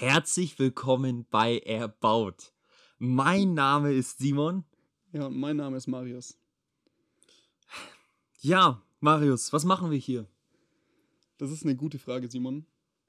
Herzlich 0.00 0.60
willkommen 0.60 1.26
bei 1.28 1.58
Erbaut. 1.58 2.52
Mein 2.98 3.54
Name 3.54 3.92
ist 3.92 4.18
Simon. 4.18 4.64
Ja, 5.12 5.26
und 5.26 5.36
mein 5.36 5.56
Name 5.56 5.76
ist 5.76 5.88
Marius. 5.88 6.38
Ja, 8.40 8.80
Marius, 9.00 9.52
was 9.52 9.64
machen 9.64 9.90
wir 9.90 9.98
hier? 9.98 10.28
Das 11.38 11.50
ist 11.50 11.64
eine 11.64 11.74
gute 11.74 11.98
Frage, 11.98 12.30
Simon. 12.30 12.64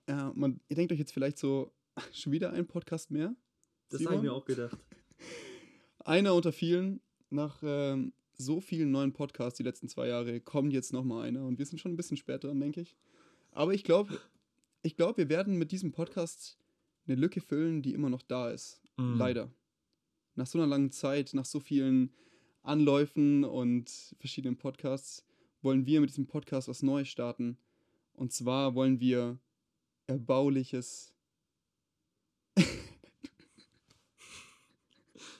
Ja, 0.07 0.33
man, 0.33 0.61
ihr 0.67 0.75
denkt 0.77 0.91
euch 0.91 0.97
jetzt 0.97 1.11
vielleicht 1.11 1.37
so, 1.37 1.71
schon 2.11 2.33
wieder 2.33 2.53
ein 2.53 2.65
Podcast 2.65 3.11
mehr? 3.11 3.35
Das 3.89 4.03
habe 4.03 4.15
ich 4.15 4.21
mir 4.23 4.33
auch 4.33 4.45
gedacht. 4.45 4.79
Einer 5.99 6.33
unter 6.33 6.51
vielen. 6.51 7.01
Nach 7.29 7.59
ähm, 7.61 8.13
so 8.33 8.61
vielen 8.61 8.89
neuen 8.89 9.13
Podcasts 9.13 9.57
die 9.57 9.63
letzten 9.63 9.89
zwei 9.89 10.07
Jahre 10.07 10.41
kommt 10.41 10.73
jetzt 10.73 10.91
nochmal 10.91 11.27
einer 11.27 11.45
und 11.45 11.59
wir 11.59 11.67
sind 11.67 11.77
schon 11.77 11.93
ein 11.93 11.97
bisschen 11.97 12.17
später 12.17 12.47
dran, 12.47 12.59
denke 12.59 12.81
ich. 12.81 12.95
Aber 13.51 13.75
ich 13.75 13.83
glaube, 13.83 14.19
ich 14.81 14.95
glaube, 14.95 15.17
wir 15.17 15.29
werden 15.29 15.59
mit 15.59 15.71
diesem 15.71 15.91
Podcast 15.91 16.57
eine 17.09 17.19
Lücke 17.19 17.41
füllen, 17.41 17.81
die 17.81 17.93
immer 17.93 18.09
noch 18.09 18.21
da 18.21 18.49
ist. 18.49 18.81
Mm. 18.97 19.17
Leider. 19.17 19.51
Nach 20.35 20.47
so 20.47 20.57
einer 20.57 20.67
langen 20.67 20.91
Zeit, 20.91 21.33
nach 21.33 21.45
so 21.45 21.59
vielen 21.59 22.13
Anläufen 22.61 23.43
und 23.43 23.89
verschiedenen 24.19 24.57
Podcasts, 24.57 25.25
wollen 25.61 25.85
wir 25.85 25.99
mit 26.01 26.09
diesem 26.11 26.27
Podcast 26.27 26.67
was 26.67 26.83
Neues 26.83 27.09
starten. 27.09 27.57
Und 28.13 28.31
zwar 28.31 28.75
wollen 28.75 28.99
wir 28.99 29.39
erbauliches. 30.07 31.13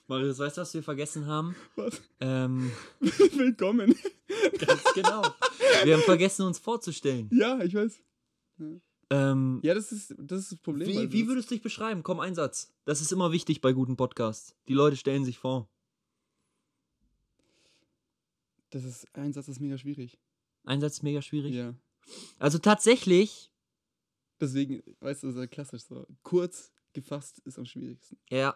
Marius, 0.08 0.40
weißt 0.40 0.58
du, 0.58 0.62
was 0.62 0.74
wir 0.74 0.82
vergessen 0.84 1.28
haben? 1.28 1.56
Was? 1.76 2.02
Ähm, 2.20 2.72
Willkommen. 3.00 3.96
ganz 4.58 4.84
genau. 4.96 5.22
Wir 5.84 5.96
haben 5.96 6.04
vergessen, 6.04 6.46
uns 6.46 6.58
vorzustellen. 6.58 7.30
Ja, 7.32 7.62
ich 7.62 7.76
weiß. 7.76 8.02
Ähm, 9.12 9.60
Ja, 9.64 9.74
das 9.74 9.92
ist 9.92 10.14
das, 10.18 10.40
ist 10.42 10.52
das 10.54 10.60
Problem. 10.60 10.88
wie, 10.88 10.96
weil 10.96 11.12
wie 11.12 11.28
würdest 11.28 11.50
du 11.50 11.56
dich 11.56 11.64
beschreiben? 11.64 12.04
Komm, 12.04 12.20
ein 12.20 12.36
Satz. 12.36 12.72
Das 12.86 13.02
ist 13.02 13.12
immer 13.12 13.32
wichtig 13.32 13.62
bei 13.62 13.74
guten 13.74 13.98
Podcasts. 13.98 14.56
Die 14.68 14.74
Leute 14.74 14.96
stellen 14.98 15.26
sich 15.26 15.38
vor. 15.40 15.68
Das 18.70 18.84
ist 18.84 19.08
ein 19.16 19.34
Satz, 19.34 19.48
ist 19.48 19.60
mega 19.60 19.78
schwierig. 19.78 20.20
Ein 20.64 20.80
Satz 20.82 20.94
ist 20.98 21.04
mega 21.04 21.22
schwierig. 21.22 21.54
Ja. 21.56 21.74
Also 22.38 22.58
tatsächlich, 22.60 23.52
Deswegen, 24.42 24.82
weißt 25.02 25.24
du, 25.24 25.28
das 25.28 25.36
ist 25.36 25.42
ja 25.42 25.48
klassisch 25.48 25.82
so. 25.84 26.08
Kurz 26.24 26.72
gefasst 26.94 27.40
ist 27.46 27.58
am 27.60 27.66
schwierigsten. 27.66 28.18
ja, 28.30 28.54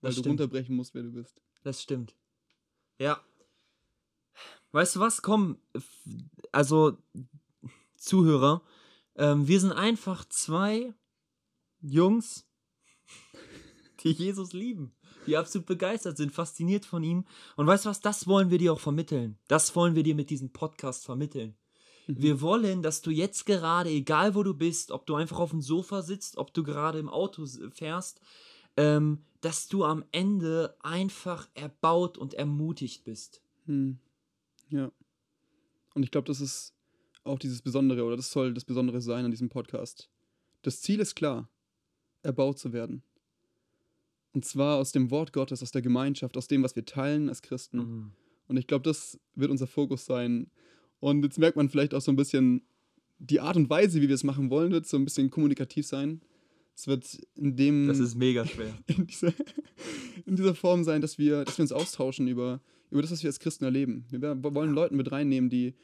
Weil 0.00 0.08
das 0.08 0.14
du 0.14 0.20
stimmt. 0.20 0.40
runterbrechen 0.40 0.74
musst, 0.74 0.94
wer 0.94 1.02
du 1.02 1.10
bist. 1.12 1.40
Das 1.62 1.82
stimmt. 1.82 2.14
Ja. 2.98 3.20
Weißt 4.72 4.96
du 4.96 5.00
was? 5.00 5.20
Komm, 5.20 5.58
also 6.52 6.96
Zuhörer, 7.96 8.62
ähm, 9.16 9.48
wir 9.48 9.60
sind 9.60 9.72
einfach 9.72 10.24
zwei 10.28 10.94
Jungs, 11.80 12.46
die 14.02 14.10
Jesus 14.10 14.52
lieben, 14.52 14.94
die 15.26 15.36
absolut 15.36 15.66
begeistert 15.66 16.16
sind, 16.16 16.32
fasziniert 16.32 16.84
von 16.84 17.02
ihm. 17.02 17.24
Und 17.56 17.66
weißt 17.66 17.84
du 17.84 17.88
was? 17.88 18.00
Das 18.00 18.26
wollen 18.26 18.50
wir 18.50 18.58
dir 18.58 18.72
auch 18.72 18.80
vermitteln. 18.80 19.38
Das 19.48 19.74
wollen 19.74 19.94
wir 19.94 20.02
dir 20.02 20.14
mit 20.14 20.30
diesem 20.30 20.52
Podcast 20.52 21.04
vermitteln. 21.04 21.56
Wir 22.08 22.40
wollen, 22.40 22.82
dass 22.82 23.02
du 23.02 23.10
jetzt 23.10 23.46
gerade, 23.46 23.90
egal 23.90 24.36
wo 24.36 24.44
du 24.44 24.54
bist, 24.54 24.92
ob 24.92 25.06
du 25.06 25.16
einfach 25.16 25.40
auf 25.40 25.50
dem 25.50 25.60
Sofa 25.60 26.02
sitzt, 26.02 26.36
ob 26.36 26.54
du 26.54 26.62
gerade 26.62 27.00
im 27.00 27.08
Auto 27.08 27.44
fährst, 27.72 28.20
ähm, 28.76 29.24
dass 29.40 29.66
du 29.66 29.84
am 29.84 30.04
Ende 30.12 30.76
einfach 30.80 31.48
erbaut 31.54 32.16
und 32.16 32.34
ermutigt 32.34 33.02
bist. 33.04 33.42
Hm. 33.64 33.98
Ja. 34.68 34.92
Und 35.94 36.02
ich 36.04 36.12
glaube, 36.12 36.28
das 36.28 36.40
ist 36.40 36.75
auch 37.26 37.38
dieses 37.38 37.62
Besondere, 37.62 38.04
oder 38.04 38.16
das 38.16 38.30
soll 38.30 38.54
das 38.54 38.64
Besondere 38.64 39.00
sein 39.00 39.24
an 39.24 39.30
diesem 39.30 39.48
Podcast. 39.48 40.08
Das 40.62 40.80
Ziel 40.80 41.00
ist 41.00 41.14
klar, 41.14 41.48
erbaut 42.22 42.58
zu 42.58 42.72
werden. 42.72 43.02
Und 44.32 44.44
zwar 44.44 44.76
aus 44.76 44.92
dem 44.92 45.10
Wort 45.10 45.32
Gottes, 45.32 45.62
aus 45.62 45.70
der 45.70 45.82
Gemeinschaft, 45.82 46.36
aus 46.36 46.48
dem, 46.48 46.62
was 46.62 46.76
wir 46.76 46.84
teilen 46.84 47.28
als 47.28 47.42
Christen. 47.42 47.78
Mhm. 47.78 48.12
Und 48.48 48.56
ich 48.58 48.66
glaube, 48.66 48.82
das 48.82 49.18
wird 49.34 49.50
unser 49.50 49.66
Fokus 49.66 50.04
sein. 50.04 50.50
Und 51.00 51.24
jetzt 51.24 51.38
merkt 51.38 51.56
man 51.56 51.68
vielleicht 51.68 51.94
auch 51.94 52.00
so 52.00 52.12
ein 52.12 52.16
bisschen, 52.16 52.62
die 53.18 53.40
Art 53.40 53.56
und 53.56 53.70
Weise, 53.70 54.02
wie 54.02 54.08
wir 54.08 54.14
es 54.14 54.24
machen 54.24 54.50
wollen, 54.50 54.72
wird 54.72 54.86
so 54.86 54.96
ein 54.96 55.04
bisschen 55.04 55.30
kommunikativ 55.30 55.86
sein. 55.86 56.20
Es 56.74 56.86
wird 56.86 57.18
in 57.34 57.56
dem 57.56 57.86
Das 57.88 57.98
ist 57.98 58.14
mega 58.14 58.44
schwer. 58.44 58.76
in 58.86 59.06
dieser, 59.06 59.32
in 60.26 60.36
dieser 60.36 60.54
Form 60.54 60.84
sein, 60.84 61.00
dass 61.00 61.16
wir, 61.16 61.44
dass 61.44 61.56
wir 61.56 61.62
uns 61.62 61.72
austauschen 61.72 62.28
über, 62.28 62.60
über 62.90 63.00
das, 63.00 63.10
was 63.10 63.22
wir 63.22 63.28
als 63.28 63.40
Christen 63.40 63.64
erleben. 63.64 64.04
Wir 64.10 64.20
wollen 64.42 64.72
Leuten 64.72 64.96
mit 64.96 65.10
reinnehmen, 65.10 65.48
die, 65.48 65.74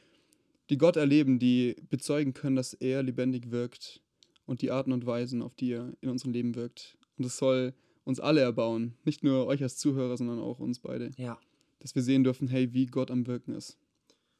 die 0.69 0.77
Gott 0.77 0.95
erleben, 0.95 1.39
die 1.39 1.75
bezeugen 1.89 2.33
können, 2.33 2.55
dass 2.55 2.73
er 2.73 3.03
lebendig 3.03 3.51
wirkt 3.51 4.01
und 4.45 4.61
die 4.61 4.71
Arten 4.71 4.91
und 4.91 5.05
Weisen, 5.05 5.41
auf 5.41 5.55
die 5.55 5.71
er 5.71 5.93
in 6.01 6.09
unserem 6.09 6.33
Leben 6.33 6.55
wirkt. 6.55 6.97
Und 7.17 7.25
es 7.25 7.37
soll 7.37 7.73
uns 8.03 8.19
alle 8.19 8.41
erbauen, 8.41 8.95
nicht 9.05 9.23
nur 9.23 9.45
euch 9.47 9.63
als 9.63 9.77
Zuhörer, 9.77 10.17
sondern 10.17 10.39
auch 10.39 10.59
uns 10.59 10.79
beide. 10.79 11.11
Ja. 11.17 11.37
Dass 11.79 11.95
wir 11.95 12.01
sehen 12.01 12.23
dürfen, 12.23 12.47
hey, 12.47 12.73
wie 12.73 12.85
Gott 12.85 13.11
am 13.11 13.27
Wirken 13.27 13.53
ist. 13.53 13.77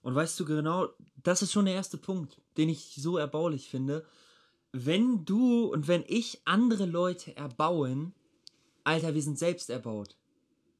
Und 0.02 0.16
weißt 0.16 0.40
du 0.40 0.46
genau, 0.46 0.90
das 1.24 1.42
ist 1.42 1.54
schon 1.54 1.66
der 1.66 1.76
erste 1.76 1.98
Punkt, 1.98 2.42
den 2.58 2.70
ich 2.70 2.96
so 2.98 3.18
erbaulich 3.18 3.70
finde. 3.70 4.06
Wenn 4.74 5.24
du 5.24 5.66
und 5.66 5.88
wenn 5.88 6.04
ich 6.08 6.42
andere 6.46 6.86
Leute 6.86 7.38
erbauen, 7.38 8.14
Alter, 8.84 9.14
wir 9.14 9.22
sind 9.22 9.40
selbst 9.40 9.70
erbaut. 9.70 10.18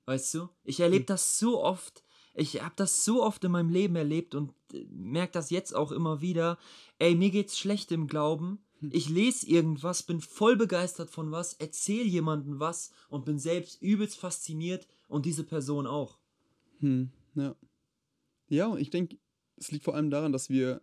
Weißt 0.06 0.34
du? 0.34 0.50
Ich 0.66 0.82
erlebe 0.82 1.06
das 1.06 1.40
so 1.40 1.64
oft. 1.64 2.04
Ich 2.34 2.62
habe 2.62 2.74
das 2.76 3.06
so 3.06 3.24
oft 3.24 3.44
in 3.44 3.52
meinem 3.52 3.70
Leben 3.70 3.96
erlebt 3.96 4.34
und 4.34 4.54
merke 4.90 5.34
das 5.34 5.52
jetzt 5.52 5.76
auch 5.76 5.92
immer 5.92 6.22
wieder. 6.22 6.58
Ey, 6.98 7.16
mir 7.16 7.30
geht's 7.30 7.60
schlecht 7.60 7.92
im 7.92 8.08
Glauben. 8.08 8.60
Ich 8.92 9.08
lese 9.08 9.48
irgendwas, 9.48 10.04
bin 10.04 10.20
voll 10.20 10.58
begeistert 10.58 11.10
von 11.10 11.32
was, 11.32 11.54
erzähl 11.54 12.06
jemandem 12.06 12.60
was 12.60 12.92
und 13.08 13.24
bin 13.24 13.40
selbst 13.40 13.82
übelst 13.82 14.18
fasziniert 14.18 14.88
und 15.08 15.26
diese 15.26 15.44
Person 15.44 15.88
auch. 15.88 16.18
Hm, 16.80 17.12
ja. 17.36 17.56
Ja, 18.50 18.68
und 18.68 18.80
ich 18.80 18.90
denke, 18.90 19.18
es 19.56 19.72
liegt 19.72 19.86
vor 19.86 19.96
allem 19.96 20.10
daran, 20.10 20.34
dass 20.34 20.50
wir 20.50 20.82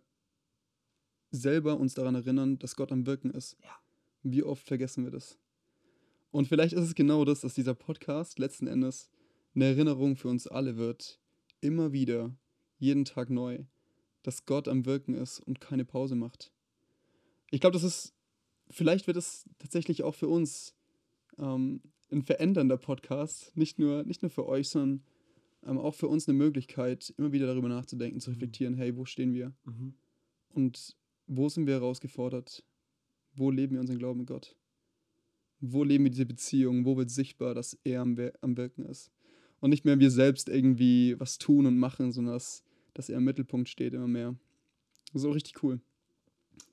selber 1.29 1.77
uns 1.77 1.93
daran 1.93 2.15
erinnern, 2.15 2.57
dass 2.57 2.75
Gott 2.75 2.91
am 2.91 3.05
Wirken 3.05 3.31
ist. 3.31 3.55
Ja. 3.63 3.77
Wie 4.23 4.43
oft 4.43 4.67
vergessen 4.67 5.03
wir 5.03 5.11
das? 5.11 5.37
Und 6.31 6.47
vielleicht 6.47 6.73
ist 6.73 6.83
es 6.83 6.95
genau 6.95 7.25
das, 7.25 7.41
dass 7.41 7.53
dieser 7.53 7.75
Podcast 7.75 8.39
letzten 8.39 8.67
Endes 8.67 9.09
eine 9.53 9.65
Erinnerung 9.65 10.15
für 10.15 10.29
uns 10.29 10.47
alle 10.47 10.77
wird. 10.77 11.19
Immer 11.61 11.93
wieder, 11.93 12.35
jeden 12.77 13.05
Tag 13.05 13.29
neu, 13.29 13.63
dass 14.23 14.45
Gott 14.45 14.67
am 14.67 14.85
Wirken 14.85 15.13
ist 15.13 15.39
und 15.39 15.61
keine 15.61 15.85
Pause 15.85 16.15
macht. 16.15 16.51
Ich 17.51 17.61
glaube, 17.61 17.73
das 17.73 17.83
ist, 17.83 18.13
vielleicht 18.69 19.07
wird 19.07 19.17
es 19.17 19.45
tatsächlich 19.59 20.03
auch 20.03 20.15
für 20.15 20.27
uns 20.27 20.75
ähm, 21.37 21.81
ein 22.11 22.23
verändernder 22.23 22.77
Podcast. 22.77 23.55
Nicht 23.55 23.79
nur, 23.79 24.03
nicht 24.03 24.21
nur 24.21 24.31
für 24.31 24.47
euch, 24.47 24.69
sondern 24.69 25.03
ähm, 25.65 25.77
auch 25.77 25.93
für 25.93 26.07
uns 26.07 26.27
eine 26.27 26.37
Möglichkeit, 26.37 27.13
immer 27.17 27.31
wieder 27.31 27.47
darüber 27.47 27.69
nachzudenken, 27.69 28.19
zu 28.19 28.31
reflektieren, 28.31 28.75
hey, 28.75 28.95
wo 28.97 29.05
stehen 29.05 29.33
wir? 29.33 29.53
Mhm. 29.65 29.93
Und 30.49 30.97
wo 31.27 31.49
sind 31.49 31.67
wir 31.67 31.75
herausgefordert? 31.75 32.63
Wo 33.33 33.51
leben 33.51 33.73
wir 33.73 33.81
unseren 33.81 33.99
Glauben 33.99 34.19
mit 34.19 34.27
Gott? 34.27 34.55
Wo 35.59 35.83
leben 35.83 36.03
wir 36.05 36.11
diese 36.11 36.25
Beziehung? 36.25 36.85
Wo 36.85 36.97
wird 36.97 37.11
sichtbar, 37.11 37.53
dass 37.53 37.77
er 37.83 38.01
am 38.01 38.17
Wirken 38.17 38.85
ist? 38.85 39.11
Und 39.61 39.69
nicht 39.69 39.85
mehr 39.85 39.99
wir 39.99 40.11
selbst 40.11 40.49
irgendwie 40.49 41.17
was 41.19 41.37
tun 41.37 41.65
und 41.67 41.77
machen, 41.77 42.11
sondern 42.11 42.33
dass, 42.33 42.63
dass 42.93 43.09
er 43.09 43.19
im 43.19 43.23
Mittelpunkt 43.23 43.69
steht 43.69 43.93
immer 43.93 44.07
mehr. 44.07 44.35
So 45.13 45.31
richtig 45.31 45.63
cool. 45.63 45.79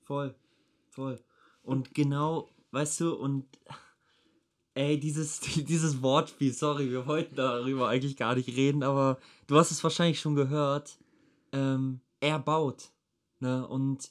Voll, 0.03 0.35
voll. 0.89 1.21
Und 1.63 1.95
genau, 1.95 2.49
weißt 2.71 3.01
du, 3.01 3.15
und 3.15 3.45
ey, 4.75 4.99
dieses, 4.99 5.41
dieses 5.41 6.03
Wortspiel, 6.03 6.53
sorry, 6.53 6.91
wir 6.91 7.07
wollten 7.07 7.37
darüber 7.37 7.89
eigentlich 7.89 8.17
gar 8.17 8.35
nicht 8.35 8.49
reden, 8.57 8.83
aber 8.83 9.19
du 9.47 9.57
hast 9.57 9.71
es 9.71 9.85
wahrscheinlich 9.85 10.19
schon 10.19 10.35
gehört. 10.35 10.99
Ähm, 11.53 12.01
er 12.21 12.39
baut. 12.39 12.91
Ne? 13.41 13.69
Und 13.69 14.11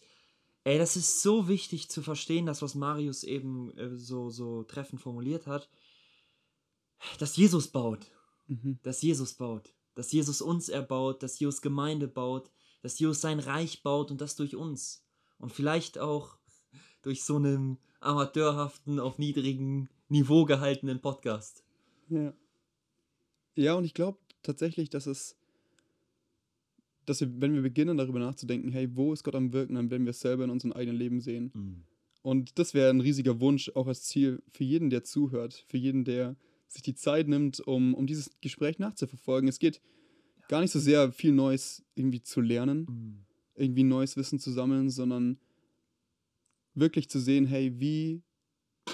ey, 0.66 0.78
das 0.78 0.96
ist 0.96 1.24
so 1.24 1.48
wichtig 1.48 1.90
zu 1.90 2.04
verstehen, 2.04 2.46
das, 2.46 2.62
was 2.62 2.76
Marius 2.76 3.24
eben 3.24 3.76
äh, 3.76 3.96
so, 3.96 4.30
so 4.30 4.64
treffend 4.64 5.02
formuliert 5.02 5.48
hat. 5.48 5.68
Dass 7.20 7.38
Jesus 7.38 7.68
baut 7.70 8.12
Mhm. 8.48 8.80
dass 8.84 9.02
Jesus 9.02 9.34
baut, 9.34 9.74
dass 9.96 10.12
Jesus 10.12 10.42
uns 10.42 10.70
erbaut, 10.70 11.24
dass 11.24 11.40
Jesus 11.40 11.62
Gemeinde 11.62 12.08
baut, 12.08 12.52
dass 12.82 13.00
Jesus 13.00 13.22
sein 13.22 13.40
Reich 13.40 13.84
baut 13.84 14.12
und 14.12 14.22
das 14.22 14.36
durch 14.36 14.56
uns. 14.56 15.04
Und 15.40 15.52
vielleicht 15.52 15.98
auch 15.98 16.38
durch 17.02 17.24
so 17.24 17.36
einen 17.36 17.78
amateurhaften, 18.00 19.00
auf 19.00 19.18
niedrigem 19.18 19.90
Niveau 20.10 20.46
gehaltenen 20.46 21.02
Podcast. 21.02 21.64
Ja. 22.10 22.34
Ja, 23.56 23.74
und 23.74 23.86
ich 23.86 23.94
glaube 23.94 24.20
tatsächlich, 24.44 24.90
dass 24.90 25.08
es, 25.08 25.36
dass 27.06 27.22
wir, 27.22 27.42
wenn 27.42 27.56
wir 27.56 27.64
beginnen, 27.64 27.98
darüber 27.98 28.20
nachzudenken, 28.20 28.72
hey, 28.72 28.96
wo 28.96 29.14
ist 29.14 29.24
Gott 29.24 29.36
am 29.36 29.52
Wirken, 29.52 29.76
dann 29.76 29.90
werden 29.90 30.06
wir 30.06 30.12
es 30.12 30.20
selber 30.20 30.44
in 30.44 30.52
unserem 30.52 30.74
eigenen 30.74 30.98
Leben 30.98 31.22
sehen. 31.22 31.52
Und 32.22 32.60
das 32.60 32.74
wäre 32.74 32.90
ein 32.90 33.02
riesiger 33.02 33.40
Wunsch, 33.40 33.72
auch 33.74 33.88
als 33.88 34.04
Ziel 34.04 34.44
für 34.52 34.64
jeden, 34.64 34.90
der 34.90 35.04
zuhört, 35.04 35.66
für 35.68 35.78
jeden, 35.78 36.06
der 36.06 36.36
sich 36.68 36.82
die 36.82 36.96
Zeit 36.96 37.28
nimmt, 37.28 37.60
um, 37.62 37.94
um 37.94 38.08
dieses 38.08 38.32
Gespräch 38.42 38.80
nachzuverfolgen. 38.80 39.48
Es 39.48 39.60
geht 39.60 39.82
gar 40.48 40.62
nicht 40.62 40.72
so 40.72 40.80
sehr 40.80 41.12
viel 41.12 41.32
Neues 41.32 41.84
irgendwie 41.96 42.22
zu 42.22 42.42
lernen, 42.42 42.86
Mhm. 42.90 43.26
irgendwie 43.56 43.84
neues 43.84 44.16
Wissen 44.18 44.40
zu 44.40 44.52
sammeln, 44.52 44.90
sondern 44.90 45.40
wirklich 46.74 47.10
zu 47.10 47.20
sehen, 47.20 47.46
hey, 47.46 47.80
wie 47.80 48.22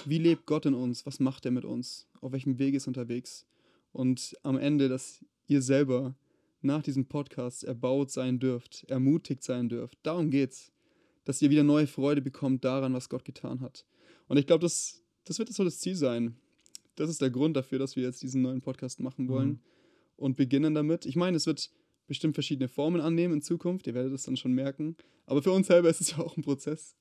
wie 0.06 0.18
lebt 0.18 0.46
Gott 0.46 0.66
in 0.66 0.74
uns? 0.74 1.06
Was 1.06 1.20
macht 1.20 1.44
er 1.44 1.52
mit 1.52 1.64
uns? 1.64 2.08
Auf 2.20 2.32
welchem 2.32 2.58
Weg 2.58 2.74
ist 2.74 2.86
er 2.86 2.88
unterwegs? 2.88 3.46
Und 3.92 4.36
am 4.42 4.56
Ende, 4.58 4.88
dass 4.88 5.24
ihr 5.46 5.62
selber 5.62 6.16
nach 6.62 6.82
diesem 6.82 7.06
Podcast 7.06 7.62
erbaut 7.62 8.10
sein 8.10 8.40
dürft, 8.40 8.84
ermutigt 8.88 9.44
sein 9.44 9.68
dürft. 9.68 9.98
Darum 10.02 10.30
geht's. 10.30 10.72
Dass 11.24 11.40
ihr 11.40 11.48
wieder 11.48 11.62
neue 11.62 11.86
Freude 11.86 12.20
bekommt 12.20 12.64
daran, 12.64 12.92
was 12.92 13.08
Gott 13.08 13.24
getan 13.24 13.60
hat. 13.60 13.86
Und 14.26 14.36
ich 14.36 14.46
glaube, 14.46 14.62
das, 14.62 15.02
das 15.24 15.38
wird 15.38 15.50
so 15.52 15.62
das 15.64 15.78
Ziel 15.78 15.94
sein. 15.94 16.36
Das 16.96 17.10
ist 17.10 17.20
der 17.20 17.30
Grund 17.30 17.56
dafür, 17.56 17.78
dass 17.78 17.96
wir 17.96 18.02
jetzt 18.02 18.22
diesen 18.22 18.42
neuen 18.42 18.60
Podcast 18.60 19.00
machen 19.00 19.28
wollen 19.28 19.48
Mhm. 19.48 19.58
und 20.16 20.36
beginnen 20.36 20.74
damit. 20.74 21.06
Ich 21.06 21.16
meine, 21.16 21.36
es 21.36 21.46
wird 21.46 21.70
bestimmt 22.06 22.34
verschiedene 22.34 22.68
Formen 22.68 23.00
annehmen 23.00 23.34
in 23.34 23.42
Zukunft. 23.42 23.86
Ihr 23.86 23.94
werdet 23.94 24.12
es 24.12 24.24
dann 24.24 24.36
schon 24.36 24.52
merken. 24.52 24.96
Aber 25.26 25.42
für 25.42 25.52
uns 25.52 25.66
selber 25.68 25.88
ist 25.90 26.00
es 26.00 26.10
ja 26.12 26.18
auch 26.18 26.36
ein 26.36 26.42
Prozess. 26.42 26.96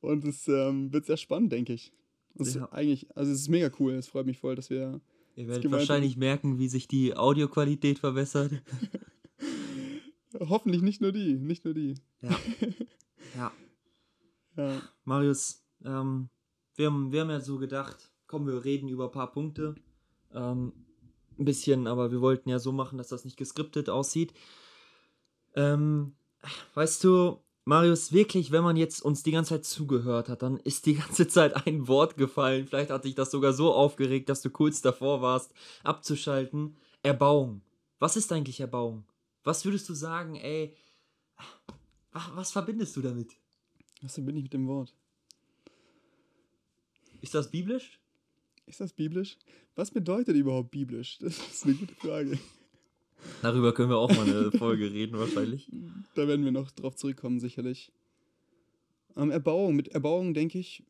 Und 0.00 0.24
es 0.24 0.46
ähm, 0.48 0.92
wird 0.92 1.06
sehr 1.06 1.16
spannend, 1.16 1.52
denke 1.52 1.72
ich. 1.72 1.92
Das 2.34 2.48
ist 2.48 2.54
Ja. 2.56 2.70
eigentlich, 2.72 3.14
also 3.16 3.30
es 3.32 3.40
ist 3.40 3.48
mega 3.48 3.70
cool. 3.78 3.92
Es 3.94 4.08
freut 4.08 4.26
mich 4.26 4.38
voll, 4.38 4.54
dass 4.54 4.70
wir 4.70 5.00
Ihr 5.36 5.48
werdet 5.48 5.70
wahrscheinlich 5.70 6.16
merken, 6.16 6.58
wie 6.58 6.68
sich 6.68 6.86
die 6.88 7.16
Audioqualität 7.16 7.98
verbessert. 7.98 8.62
hoffentlich 10.40 10.82
nicht 10.82 11.00
nur 11.00 11.12
die, 11.12 11.34
nicht 11.34 11.64
nur 11.64 11.74
die. 11.74 11.94
Ja. 12.20 12.38
ja. 13.36 13.52
Ja, 14.56 14.82
Marius, 15.04 15.64
ähm, 15.84 16.28
wir, 16.74 16.86
haben, 16.86 17.10
wir 17.10 17.22
haben 17.22 17.30
ja 17.30 17.40
so 17.40 17.56
gedacht, 17.58 18.11
komm, 18.32 18.46
wir 18.46 18.64
reden 18.64 18.88
über 18.88 19.04
ein 19.04 19.10
paar 19.10 19.30
Punkte. 19.30 19.74
Ähm, 20.32 20.72
ein 21.38 21.44
bisschen, 21.44 21.86
aber 21.86 22.10
wir 22.10 22.22
wollten 22.22 22.48
ja 22.48 22.58
so 22.58 22.72
machen, 22.72 22.96
dass 22.96 23.08
das 23.08 23.26
nicht 23.26 23.36
geskriptet 23.36 23.90
aussieht. 23.90 24.32
Ähm, 25.54 26.14
weißt 26.72 27.04
du, 27.04 27.42
Marius, 27.66 28.10
wirklich, 28.10 28.50
wenn 28.50 28.64
man 28.64 28.78
jetzt 28.78 29.02
uns 29.02 29.22
die 29.22 29.32
ganze 29.32 29.50
Zeit 29.50 29.66
zugehört 29.66 30.30
hat, 30.30 30.40
dann 30.40 30.56
ist 30.56 30.86
die 30.86 30.94
ganze 31.02 31.28
Zeit 31.28 31.66
ein 31.66 31.88
Wort 31.88 32.16
gefallen. 32.16 32.66
Vielleicht 32.66 32.90
hat 32.90 33.04
dich 33.04 33.14
das 33.14 33.30
sogar 33.30 33.52
so 33.52 33.70
aufgeregt, 33.74 34.30
dass 34.30 34.40
du 34.40 34.48
kurz 34.48 34.80
davor 34.80 35.20
warst, 35.20 35.52
abzuschalten. 35.84 36.78
Erbauung. 37.02 37.60
Was 37.98 38.16
ist 38.16 38.32
eigentlich 38.32 38.60
Erbauung? 38.60 39.04
Was 39.44 39.66
würdest 39.66 39.90
du 39.90 39.94
sagen, 39.94 40.36
ey, 40.36 40.74
was, 42.34 42.50
verbindest 42.50 42.96
du 42.96 43.02
damit? 43.02 43.36
was 44.00 44.14
bin 44.14 44.36
ich 44.38 44.44
mit 44.44 44.54
dem 44.54 44.66
Wort? 44.68 44.94
Ist 47.20 47.34
das 47.34 47.50
biblisch? 47.50 48.01
Ist 48.66 48.80
das 48.80 48.92
biblisch? 48.92 49.36
Was 49.74 49.90
bedeutet 49.90 50.36
überhaupt 50.36 50.70
biblisch? 50.70 51.18
Das 51.18 51.36
ist 51.38 51.64
eine 51.64 51.74
gute 51.74 51.94
Frage. 51.94 52.38
Darüber 53.40 53.72
können 53.72 53.90
wir 53.90 53.98
auch 53.98 54.14
mal 54.14 54.28
eine 54.28 54.52
Folge 54.52 54.92
reden, 54.92 55.18
wahrscheinlich. 55.18 55.70
Da 56.14 56.26
werden 56.26 56.44
wir 56.44 56.52
noch 56.52 56.70
drauf 56.70 56.96
zurückkommen, 56.96 57.40
sicherlich. 57.40 57.92
Ähm, 59.16 59.30
Erbauung. 59.30 59.76
Mit 59.76 59.88
Erbauung, 59.88 60.34
denke 60.34 60.58
ich, 60.58 60.84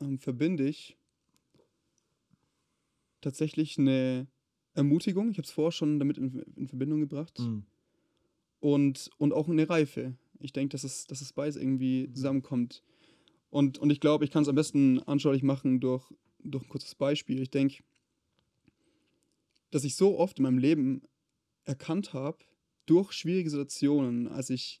ähm, 0.00 0.18
verbinde 0.18 0.68
ich 0.68 0.96
tatsächlich 3.20 3.78
eine 3.78 4.26
Ermutigung. 4.74 5.30
Ich 5.30 5.38
habe 5.38 5.46
es 5.46 5.52
vorher 5.52 5.72
schon 5.72 5.98
damit 5.98 6.18
in, 6.18 6.40
in 6.56 6.68
Verbindung 6.68 7.00
gebracht. 7.00 7.38
Mhm. 7.38 7.64
Und, 8.60 9.10
und 9.18 9.32
auch 9.32 9.48
eine 9.48 9.68
Reife. 9.68 10.14
Ich 10.40 10.52
denke, 10.52 10.72
dass 10.72 10.84
es, 10.84 11.06
dass 11.06 11.20
es 11.20 11.32
beides 11.32 11.56
irgendwie 11.56 12.10
zusammenkommt. 12.12 12.82
Und, 13.50 13.78
und 13.78 13.90
ich 13.90 14.00
glaube, 14.00 14.24
ich 14.24 14.30
kann 14.30 14.42
es 14.42 14.48
am 14.48 14.54
besten 14.54 15.00
anschaulich 15.00 15.42
machen 15.42 15.80
durch, 15.80 16.12
durch 16.44 16.64
ein 16.64 16.68
kurzes 16.68 16.94
Beispiel. 16.94 17.40
Ich 17.42 17.50
denke, 17.50 17.82
dass 19.70 19.84
ich 19.84 19.96
so 19.96 20.18
oft 20.18 20.38
in 20.38 20.44
meinem 20.44 20.58
Leben 20.58 21.02
erkannt 21.64 22.12
habe, 22.12 22.38
durch 22.86 23.12
schwierige 23.12 23.50
Situationen, 23.50 24.28
als 24.28 24.50
ich 24.50 24.80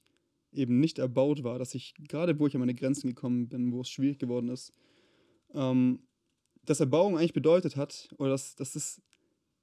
eben 0.52 0.78
nicht 0.78 0.98
erbaut 0.98 1.42
war, 1.42 1.58
dass 1.58 1.74
ich, 1.74 1.94
gerade 2.08 2.38
wo 2.38 2.46
ich 2.46 2.54
an 2.54 2.60
meine 2.60 2.74
Grenzen 2.74 3.08
gekommen 3.08 3.48
bin, 3.48 3.72
wo 3.72 3.80
es 3.80 3.88
schwierig 3.88 4.18
geworden 4.18 4.48
ist, 4.48 4.72
ähm, 5.52 6.00
dass 6.64 6.80
Erbauung 6.80 7.18
eigentlich 7.18 7.32
bedeutet 7.32 7.76
hat, 7.76 8.08
oder 8.18 8.30
dass, 8.30 8.54
dass, 8.54 8.74
es, 8.76 9.02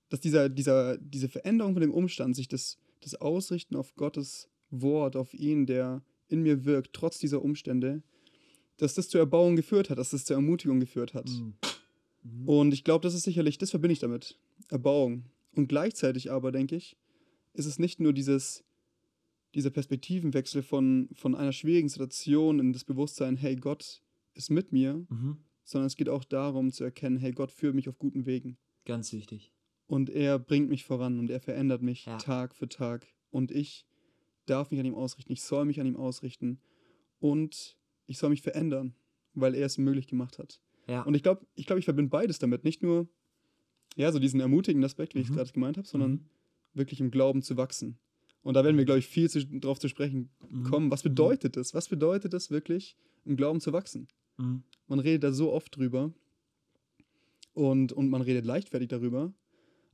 dass 0.09 0.19
dieser, 0.19 0.49
dieser, 0.49 0.97
diese 0.97 1.29
Veränderung 1.29 1.73
von 1.73 1.81
dem 1.81 1.93
Umstand, 1.93 2.35
sich 2.35 2.47
das, 2.47 2.77
das 2.99 3.15
Ausrichten 3.15 3.75
auf 3.75 3.95
Gottes 3.95 4.49
Wort, 4.69 5.15
auf 5.15 5.33
ihn, 5.33 5.65
der 5.65 6.03
in 6.27 6.43
mir 6.43 6.65
wirkt, 6.65 6.93
trotz 6.93 7.19
dieser 7.19 7.41
Umstände, 7.41 8.03
dass 8.77 8.95
das 8.95 9.09
zur 9.09 9.21
Erbauung 9.21 9.55
geführt 9.55 9.89
hat, 9.89 9.97
dass 9.97 10.11
das 10.11 10.25
zur 10.25 10.35
Ermutigung 10.35 10.79
geführt 10.79 11.13
hat. 11.13 11.29
Mhm. 11.29 11.53
Mhm. 12.23 12.47
Und 12.47 12.73
ich 12.73 12.83
glaube, 12.83 13.03
das 13.03 13.13
ist 13.13 13.23
sicherlich, 13.23 13.57
das 13.57 13.69
verbinde 13.71 13.93
ich 13.93 13.99
damit. 13.99 14.37
Erbauung. 14.69 15.25
Und 15.55 15.67
gleichzeitig 15.67 16.31
aber, 16.31 16.51
denke 16.51 16.75
ich, 16.75 16.97
ist 17.53 17.65
es 17.65 17.79
nicht 17.79 17.99
nur 17.99 18.13
dieses, 18.13 18.63
dieser 19.53 19.69
Perspektivenwechsel 19.69 20.63
von, 20.63 21.09
von 21.13 21.35
einer 21.35 21.51
schwierigen 21.51 21.89
Situation 21.89 22.59
in 22.59 22.73
das 22.73 22.85
Bewusstsein, 22.85 23.35
hey, 23.37 23.55
Gott 23.55 24.01
ist 24.33 24.49
mit 24.49 24.71
mir, 24.71 25.05
Mhm. 25.09 25.37
sondern 25.63 25.87
es 25.87 25.95
geht 25.97 26.07
auch 26.09 26.23
darum 26.23 26.71
zu 26.71 26.83
erkennen, 26.83 27.17
hey, 27.17 27.31
Gott 27.33 27.51
führt 27.51 27.75
mich 27.75 27.89
auf 27.89 27.97
guten 27.99 28.25
Wegen. 28.25 28.57
Ganz 28.85 29.11
wichtig. 29.11 29.51
Und 29.87 30.09
er 30.09 30.39
bringt 30.39 30.69
mich 30.69 30.85
voran 30.85 31.19
und 31.19 31.29
er 31.29 31.41
verändert 31.41 31.81
mich 31.81 32.05
Ja. 32.05 32.17
Tag 32.17 32.55
für 32.55 32.69
Tag. 32.69 33.05
Und 33.29 33.51
ich 33.51 33.85
darf 34.45 34.71
mich 34.71 34.79
an 34.79 34.85
ihm 34.85 34.95
ausrichten, 34.95 35.33
ich 35.33 35.41
soll 35.43 35.65
mich 35.65 35.79
an 35.81 35.85
ihm 35.87 35.97
ausrichten 35.97 36.59
und 37.19 37.77
ich 38.07 38.17
soll 38.17 38.29
mich 38.29 38.41
verändern, 38.41 38.95
weil 39.33 39.53
er 39.53 39.65
es 39.65 39.77
möglich 39.77 40.07
gemacht 40.07 40.39
hat. 40.39 40.61
Ja. 40.87 41.03
Und 41.03 41.13
ich 41.15 41.23
glaube, 41.23 41.45
ich, 41.55 41.65
glaub, 41.65 41.79
ich 41.79 41.85
verbinde 41.85 42.09
beides 42.09 42.39
damit. 42.39 42.63
Nicht 42.63 42.81
nur, 42.83 43.07
ja, 43.95 44.11
so 44.11 44.19
diesen 44.19 44.39
ermutigenden 44.39 44.85
Aspekt, 44.85 45.15
wie 45.15 45.19
ich 45.19 45.25
es 45.25 45.31
Mhm. 45.31 45.35
gerade 45.35 45.51
gemeint 45.51 45.77
habe, 45.77 45.87
sondern 45.87 46.11
Mhm. 46.11 46.25
wirklich 46.73 46.99
im 46.99 47.11
Glauben 47.11 47.41
zu 47.41 47.57
wachsen. 47.57 47.97
Und 48.43 48.55
da 48.55 48.63
werden 48.63 48.77
wir, 48.77 48.85
glaube 48.85 48.99
ich, 48.99 49.07
viel 49.07 49.29
zu, 49.29 49.45
drauf 49.45 49.79
zu 49.79 49.87
sprechen 49.87 50.29
Mhm. 50.49 50.63
kommen. 50.63 50.91
Was 50.91 51.03
bedeutet 51.03 51.55
das? 51.57 51.73
Was 51.73 51.87
bedeutet 51.89 52.33
es 52.33 52.49
wirklich, 52.49 52.95
im 53.25 53.35
Glauben 53.37 53.59
zu 53.61 53.71
wachsen? 53.73 54.07
Mhm. 54.37 54.63
Man 54.87 54.99
redet 54.99 55.23
da 55.23 55.31
so 55.31 55.51
oft 55.53 55.75
drüber 55.75 56.11
und, 57.53 57.91
und 57.93 58.09
man 58.09 58.21
redet 58.21 58.45
leichtfertig 58.45 58.87
darüber. 58.89 59.33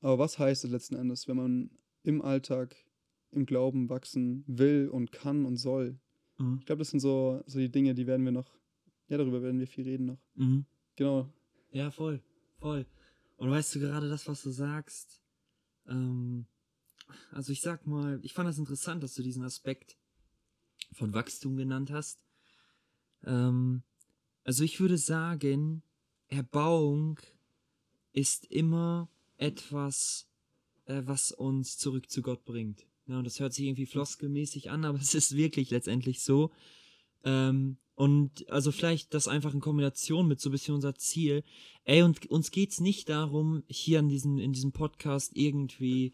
Aber 0.02 0.20
was 0.20 0.38
heißt 0.40 0.64
es 0.64 0.72
letzten 0.72 0.96
Endes, 0.96 1.28
wenn 1.28 1.38
man 1.38 1.70
im 2.04 2.22
Alltag 2.22 2.76
im 3.32 3.46
Glauben 3.46 3.90
wachsen 3.90 4.44
will 4.48 4.90
und 4.92 5.12
kann 5.12 5.46
und 5.46 5.58
soll? 5.58 6.00
Mhm. 6.38 6.58
Ich 6.60 6.66
glaube, 6.66 6.80
das 6.80 6.92
sind 6.92 7.00
so, 7.00 7.42
so 7.48 7.60
die 7.60 7.70
Dinge, 7.72 7.94
die 7.96 8.08
werden 8.08 8.24
wir 8.24 8.32
noch, 8.32 8.54
ja, 9.10 9.18
darüber 9.18 9.42
werden 9.42 9.60
wir 9.60 9.68
viel 9.68 9.84
reden 9.86 10.06
noch. 10.06 10.20
Mhm. 10.36 10.66
Genau. 10.98 11.32
Ja, 11.72 11.92
voll. 11.92 12.22
Voll. 12.60 12.86
Und 13.38 13.52
weißt 13.52 13.76
du 13.76 13.80
gerade 13.80 14.10
das, 14.10 14.28
was 14.28 14.42
du 14.42 14.50
sagst? 14.50 15.22
Ähm, 15.88 16.48
also 17.32 17.54
ich 17.54 17.62
sag 17.62 17.86
mal, 17.86 18.20
ich 18.24 18.34
fand 18.34 18.50
das 18.50 18.58
interessant, 18.58 19.04
dass 19.04 19.14
du 19.14 19.22
diesen 19.22 19.44
Aspekt 19.44 19.96
von 20.92 21.14
Wachstum 21.14 21.56
genannt 21.56 21.92
hast. 21.92 22.20
Ähm, 23.24 23.84
also 24.44 24.64
ich 24.64 24.80
würde 24.80 24.98
sagen, 24.98 25.84
Erbauung 26.30 27.20
ist 28.12 28.46
immer 28.46 29.08
etwas, 29.38 30.28
äh, 30.86 31.04
was 31.06 31.32
uns 31.32 31.78
zurück 31.78 32.10
zu 32.10 32.24
Gott 32.24 32.44
bringt. 32.44 32.88
Ja, 33.06 33.20
und 33.20 33.24
das 33.24 33.40
hört 33.40 33.54
sich 33.54 33.66
irgendwie 33.66 33.86
floskelmäßig 33.86 34.72
an, 34.72 34.84
aber 34.84 34.98
es 35.02 35.14
ist 35.14 35.36
wirklich 35.36 35.70
letztendlich 35.70 36.24
so. 36.24 36.52
Ähm, 37.24 37.78
und 37.98 38.48
also 38.52 38.72
vielleicht 38.72 39.16
das 39.16 39.28
einfach 39.28 39.56
in 39.56 39.60
Kombination 39.60 40.28
mit 40.28 40.40
so 40.40 40.50
ein 40.50 40.52
bisschen 40.52 40.76
unser 40.76 40.94
Ziel. 40.94 41.44
Ey, 41.84 42.04
und 42.04 42.28
uns 42.28 42.52
geht's 42.52 42.80
nicht 42.80 43.10
darum, 43.10 43.64
hier 43.68 43.98
an 43.98 44.08
diesem, 44.08 44.38
in 44.38 44.54
diesem 44.54 44.72
Podcast 44.72 45.32
irgendwie 45.34 46.14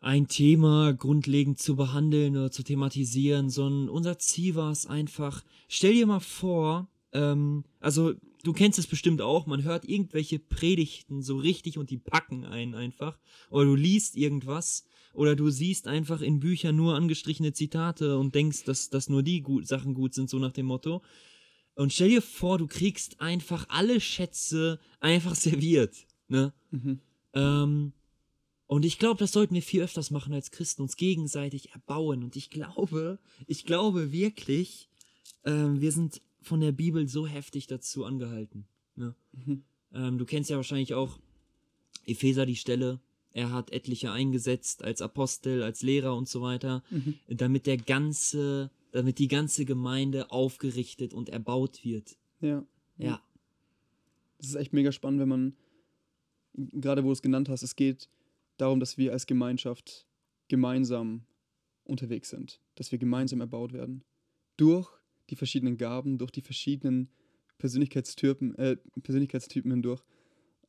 ein 0.00 0.26
Thema 0.26 0.92
grundlegend 0.92 1.60
zu 1.60 1.76
behandeln 1.76 2.36
oder 2.36 2.50
zu 2.50 2.64
thematisieren, 2.64 3.48
sondern 3.48 3.88
unser 3.88 4.18
Ziel 4.18 4.56
war 4.56 4.72
es 4.72 4.86
einfach, 4.86 5.44
stell 5.68 5.92
dir 5.94 6.06
mal 6.08 6.18
vor, 6.18 6.88
ähm, 7.12 7.62
also 7.78 8.14
du 8.46 8.52
kennst 8.52 8.78
es 8.78 8.86
bestimmt 8.86 9.20
auch, 9.20 9.46
man 9.46 9.64
hört 9.64 9.84
irgendwelche 9.84 10.38
Predigten 10.38 11.22
so 11.22 11.36
richtig 11.36 11.78
und 11.78 11.90
die 11.90 11.98
packen 11.98 12.44
einen 12.44 12.74
einfach. 12.74 13.18
Oder 13.50 13.64
du 13.64 13.74
liest 13.74 14.16
irgendwas 14.16 14.84
oder 15.14 15.34
du 15.34 15.50
siehst 15.50 15.88
einfach 15.88 16.20
in 16.20 16.38
Büchern 16.38 16.76
nur 16.76 16.94
angestrichene 16.94 17.52
Zitate 17.52 18.18
und 18.18 18.34
denkst, 18.34 18.64
dass, 18.64 18.88
dass 18.88 19.08
nur 19.08 19.22
die 19.22 19.40
gut, 19.40 19.66
Sachen 19.66 19.94
gut 19.94 20.14
sind, 20.14 20.30
so 20.30 20.38
nach 20.38 20.52
dem 20.52 20.66
Motto. 20.66 21.02
Und 21.74 21.92
stell 21.92 22.08
dir 22.08 22.22
vor, 22.22 22.58
du 22.58 22.68
kriegst 22.68 23.20
einfach 23.20 23.66
alle 23.68 24.00
Schätze 24.00 24.78
einfach 25.00 25.34
serviert. 25.34 26.06
Ne? 26.28 26.52
Mhm. 26.70 27.00
Ähm, 27.34 27.92
und 28.68 28.84
ich 28.84 28.98
glaube, 28.98 29.18
das 29.18 29.32
sollten 29.32 29.54
wir 29.54 29.62
viel 29.62 29.82
öfters 29.82 30.10
machen 30.10 30.32
als 30.32 30.52
Christen, 30.52 30.82
uns 30.82 30.96
gegenseitig 30.96 31.72
erbauen. 31.72 32.22
Und 32.22 32.36
ich 32.36 32.50
glaube, 32.50 33.18
ich 33.46 33.64
glaube 33.64 34.12
wirklich, 34.12 34.88
ähm, 35.44 35.80
wir 35.80 35.92
sind 35.92 36.20
von 36.46 36.60
der 36.60 36.72
Bibel 36.72 37.08
so 37.08 37.26
heftig 37.26 37.66
dazu 37.66 38.04
angehalten. 38.04 38.66
Ne? 38.94 39.14
Mhm. 39.32 39.64
Ähm, 39.92 40.18
du 40.18 40.24
kennst 40.24 40.48
ja 40.48 40.56
wahrscheinlich 40.56 40.94
auch 40.94 41.18
Epheser 42.06 42.46
die 42.46 42.56
Stelle. 42.56 43.00
Er 43.32 43.52
hat 43.52 43.72
etliche 43.72 44.12
eingesetzt 44.12 44.84
als 44.84 45.02
Apostel, 45.02 45.62
als 45.62 45.82
Lehrer 45.82 46.16
und 46.16 46.28
so 46.28 46.42
weiter, 46.42 46.82
Mhm. 46.90 47.14
damit 47.28 47.66
der 47.66 47.76
ganze, 47.76 48.70
damit 48.92 49.18
die 49.18 49.28
ganze 49.28 49.64
Gemeinde 49.64 50.30
aufgerichtet 50.30 51.12
und 51.12 51.28
erbaut 51.28 51.84
wird. 51.84 52.16
Ja. 52.40 52.64
Ja. 52.96 53.20
Das 54.38 54.48
ist 54.48 54.54
echt 54.54 54.72
mega 54.72 54.92
spannend, 54.92 55.20
wenn 55.20 55.28
man, 55.28 55.56
gerade 56.54 57.02
wo 57.02 57.08
du 57.08 57.12
es 57.12 57.22
genannt 57.22 57.48
hast, 57.48 57.62
es 57.62 57.74
geht 57.74 58.08
darum, 58.56 58.78
dass 58.78 58.96
wir 58.96 59.12
als 59.12 59.26
Gemeinschaft 59.26 60.06
gemeinsam 60.48 61.26
unterwegs 61.84 62.30
sind, 62.30 62.60
dass 62.76 62.92
wir 62.92 62.98
gemeinsam 62.98 63.40
erbaut 63.40 63.72
werden. 63.72 64.04
Durch 64.56 64.88
die 65.30 65.36
verschiedenen 65.36 65.76
Gaben, 65.76 66.18
durch 66.18 66.30
die 66.30 66.42
verschiedenen 66.42 67.08
Persönlichkeitstypen, 67.58 68.56
äh, 68.58 68.76
Persönlichkeitstypen 69.02 69.70
hindurch. 69.70 70.02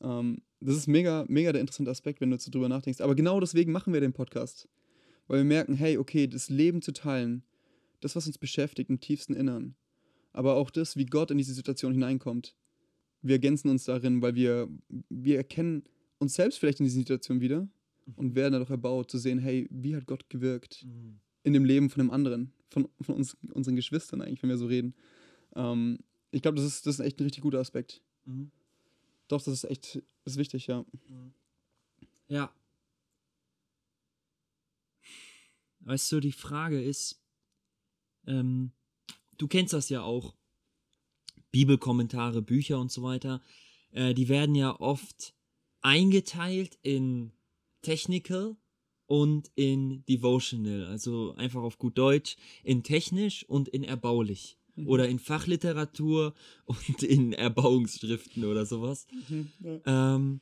Ähm, 0.01 0.41
das 0.59 0.75
ist 0.75 0.87
mega, 0.87 1.25
mega 1.27 1.51
der 1.51 1.61
interessante 1.61 1.91
Aspekt, 1.91 2.21
wenn 2.21 2.31
du 2.31 2.39
so 2.39 2.51
drüber 2.51 2.69
nachdenkst. 2.69 3.01
Aber 3.01 3.15
genau 3.15 3.39
deswegen 3.39 3.71
machen 3.71 3.93
wir 3.93 4.01
den 4.01 4.13
Podcast. 4.13 4.67
Weil 5.27 5.39
wir 5.39 5.45
merken, 5.45 5.73
hey, 5.73 5.97
okay, 5.97 6.27
das 6.27 6.49
Leben 6.49 6.81
zu 6.81 6.93
teilen, 6.93 7.43
das, 7.99 8.15
was 8.15 8.27
uns 8.27 8.37
beschäftigt 8.37 8.89
im 8.89 8.99
tiefsten 8.99 9.33
Innern, 9.33 9.75
aber 10.31 10.55
auch 10.55 10.69
das, 10.69 10.95
wie 10.95 11.05
Gott 11.05 11.31
in 11.31 11.37
diese 11.37 11.53
Situation 11.53 11.91
hineinkommt. 11.93 12.55
Wir 13.21 13.35
ergänzen 13.35 13.69
uns 13.69 13.85
darin, 13.85 14.21
weil 14.21 14.35
wir, 14.35 14.69
wir 15.09 15.37
erkennen 15.37 15.83
uns 16.19 16.35
selbst 16.35 16.59
vielleicht 16.59 16.79
in 16.79 16.85
dieser 16.85 16.99
Situation 16.99 17.41
wieder 17.41 17.67
und 18.15 18.35
werden 18.35 18.53
dadurch 18.53 18.69
erbaut, 18.69 19.11
zu 19.11 19.17
sehen, 19.17 19.39
hey, 19.39 19.67
wie 19.69 19.95
hat 19.95 20.05
Gott 20.05 20.29
gewirkt 20.29 20.85
Mhm. 20.85 21.19
In 21.47 21.53
dem 21.53 21.65
Leben 21.65 21.89
von 21.89 22.01
einem 22.01 22.11
anderen, 22.11 22.53
von, 22.69 22.89
von 23.01 23.15
uns, 23.15 23.37
unseren 23.53 23.75
Geschwistern 23.75 24.21
eigentlich, 24.21 24.43
wenn 24.43 24.49
wir 24.49 24.57
so 24.57 24.67
reden. 24.67 24.93
Ähm, 25.55 25.99
ich 26.31 26.41
glaube, 26.41 26.57
das 26.57 26.65
ist, 26.65 26.85
das 26.85 26.99
ist 26.99 27.05
echt 27.05 27.19
ein 27.19 27.23
richtig 27.23 27.41
guter 27.41 27.59
Aspekt. 27.59 28.01
Mhm. 28.25 28.51
Doch, 29.27 29.41
das 29.41 29.53
ist 29.53 29.63
echt 29.63 30.01
das 30.27 30.33
ist 30.33 30.39
wichtig, 30.39 30.67
ja. 30.67 30.85
Ja. 32.27 32.53
Weißt 35.79 36.11
du, 36.11 36.19
die 36.19 36.33
Frage 36.33 36.83
ist, 36.83 37.23
ähm, 38.25 38.73
du 39.37 39.47
kennst 39.47 39.71
das 39.71 39.87
ja 39.87 40.01
auch, 40.01 40.35
Bibelkommentare, 41.51 42.41
Bücher 42.41 42.77
und 42.77 42.91
so 42.91 43.03
weiter, 43.03 43.41
äh, 43.91 44.13
die 44.13 44.27
werden 44.27 44.53
ja 44.53 44.77
oft 44.81 45.33
eingeteilt 45.79 46.77
in 46.81 47.31
Technical 47.83 48.57
und 49.07 49.49
in 49.55 50.03
Devotional, 50.05 50.85
also 50.85 51.33
einfach 51.35 51.63
auf 51.63 51.77
gut 51.79 51.97
Deutsch, 51.97 52.37
in 52.63 52.83
technisch 52.83 53.45
und 53.47 53.67
in 53.69 53.83
erbaulich. 53.83 54.57
Mhm. 54.75 54.87
Oder 54.87 55.07
in 55.07 55.17
Fachliteratur 55.17 56.33
und 56.65 57.03
in 57.03 57.33
Erbauungsschriften 57.33 58.45
oder 58.45 58.65
sowas. 58.65 59.07
Mhm, 59.29 59.51
ja. 59.59 60.13
Ähm, 60.15 60.41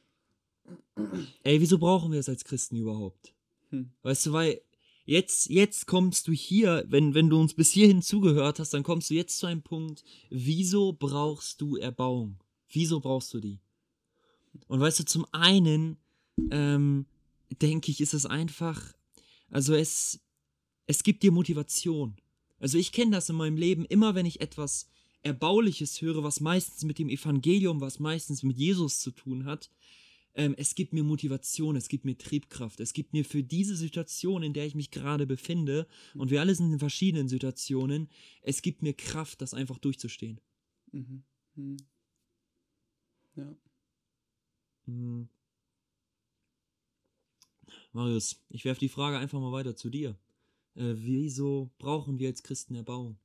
ey, 1.44 1.62
wieso 1.62 1.78
brauchen 1.78 2.12
wir 2.12 2.20
es 2.20 2.28
als 2.28 2.44
Christen 2.44 2.76
überhaupt? 2.76 3.34
Hm. 3.70 3.92
Weißt 4.02 4.26
du, 4.26 4.34
weil 4.34 4.62
jetzt, 5.06 5.50
jetzt 5.50 5.86
kommst 5.86 6.28
du 6.28 6.32
hier, 6.32 6.86
wenn, 6.88 7.14
wenn 7.14 7.30
du 7.30 7.40
uns 7.40 7.54
bis 7.54 7.72
hierhin 7.72 8.02
zugehört 8.02 8.60
hast, 8.60 8.74
dann 8.74 8.84
kommst 8.84 9.10
du 9.10 9.14
jetzt 9.14 9.38
zu 9.38 9.46
einem 9.46 9.62
Punkt, 9.62 10.04
wieso 10.30 10.94
brauchst 10.94 11.62
du 11.62 11.78
Erbauung? 11.78 12.40
Wieso 12.70 13.00
brauchst 13.00 13.34
du 13.34 13.40
die? 13.40 13.60
Und 14.68 14.80
weißt 14.80 15.00
du, 15.00 15.06
zum 15.06 15.26
einen, 15.32 15.98
ähm, 16.52 17.06
denke 17.62 17.92
ich, 17.92 18.02
ist 18.02 18.14
es 18.14 18.26
einfach, 18.26 18.94
also 19.50 19.74
es, 19.74 20.20
es 20.88 21.04
gibt 21.04 21.24
dir 21.24 21.32
Motivation. 21.32 22.16
Also 22.60 22.78
ich 22.78 22.92
kenne 22.92 23.12
das 23.12 23.30
in 23.30 23.36
meinem 23.36 23.58
Leben, 23.58 23.86
immer 23.86 24.16
wenn 24.16 24.26
ich 24.26 24.42
etwas 24.42 24.88
Erbauliches 25.22 26.02
höre, 26.02 26.24
was 26.24 26.40
meistens 26.40 26.84
mit 26.84 27.00
dem 27.00 27.10
Evangelium, 27.10 27.82
was 27.82 28.00
meistens 28.00 28.44
mit 28.44 28.58
Jesus 28.58 29.00
zu 29.00 29.12
tun 29.12 29.46
hat, 29.46 29.70
ähm, 30.36 30.54
es 30.58 30.76
gibt 30.76 30.94
mir 30.94 31.04
Motivation, 31.04 31.76
es 31.76 31.88
gibt 31.88 32.06
mir 32.06 32.18
Triebkraft, 32.18 32.80
es 32.80 32.94
gibt 32.94 33.14
mir 33.14 33.26
für 33.26 33.42
diese 33.42 33.76
Situation, 33.76 34.44
in 34.44 34.54
der 34.54 34.66
ich 34.66 34.76
mich 34.76 34.92
gerade 34.92 35.26
befinde, 35.26 35.88
und 36.14 36.30
wir 36.30 36.42
alle 36.42 36.54
sind 36.54 36.72
in 36.72 36.80
verschiedenen 36.80 37.28
Situationen, 37.28 38.10
es 38.42 38.62
gibt 38.62 38.82
mir 38.82 38.94
Kraft, 38.94 39.42
das 39.42 39.54
einfach 39.54 39.78
durchzustehen. 39.78 40.40
Mhm. 40.92 41.24
Mhm. 41.56 41.78
Ja. 43.36 43.56
Hm. 44.86 45.30
Marius, 47.96 48.44
ich 48.50 48.66
werfe 48.66 48.82
die 48.82 48.90
Frage 48.90 49.18
einfach 49.18 49.40
mal 49.40 49.54
weiter 49.54 49.74
zu 49.78 49.90
dir. 49.90 50.18
Äh, 50.76 50.96
wieso 50.98 51.72
brauchen 51.78 52.20
wir 52.20 52.28
als 52.28 52.44
Christen 52.44 52.76
Erbauung? 52.76 53.18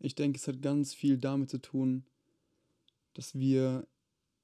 Ich 0.00 0.14
denke, 0.14 0.36
es 0.38 0.46
hat 0.46 0.60
ganz 0.60 0.92
viel 0.92 1.16
damit 1.16 1.48
zu 1.48 1.62
tun, 1.62 2.04
dass 3.14 3.34
wir 3.34 3.88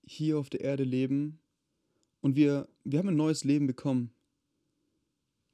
hier 0.05 0.39
auf 0.39 0.49
der 0.49 0.63
Erde 0.63 0.85
leben 0.85 1.39
und 2.23 2.35
wir, 2.35 2.67
wir 2.83 2.99
haben 2.99 3.09
ein 3.09 3.17
neues 3.17 3.45
Leben 3.45 3.67
bekommen 3.67 4.15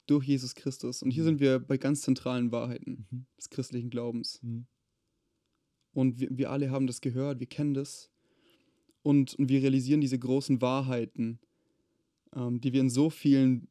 durch 0.07 0.25
Jesus 0.25 0.55
Christus. 0.55 1.03
Und 1.03 1.11
hier 1.11 1.23
Mhm. 1.23 1.27
sind 1.27 1.39
wir 1.41 1.59
bei 1.59 1.77
ganz 1.77 2.01
zentralen 2.03 2.53
Wahrheiten 2.53 3.05
Mhm. 3.11 3.25
des 3.37 3.49
christlichen 3.49 3.89
Glaubens. 3.89 4.41
Mhm. 4.41 4.65
Und 5.91 6.19
wir, 6.21 6.29
wir 6.31 6.51
alle 6.51 6.71
haben 6.71 6.87
das 6.87 7.01
gehört, 7.01 7.41
wir 7.41 7.47
kennen 7.47 7.73
das. 7.73 8.09
Und, 9.01 9.35
und 9.35 9.49
wir 9.49 9.61
realisieren 9.61 10.01
diese 10.01 10.19
großen 10.19 10.61
Wahrheiten, 10.61 11.39
ähm, 12.35 12.59
die 12.61 12.73
wir 12.73 12.81
in 12.81 12.89
so 12.89 13.09
vielen 13.09 13.67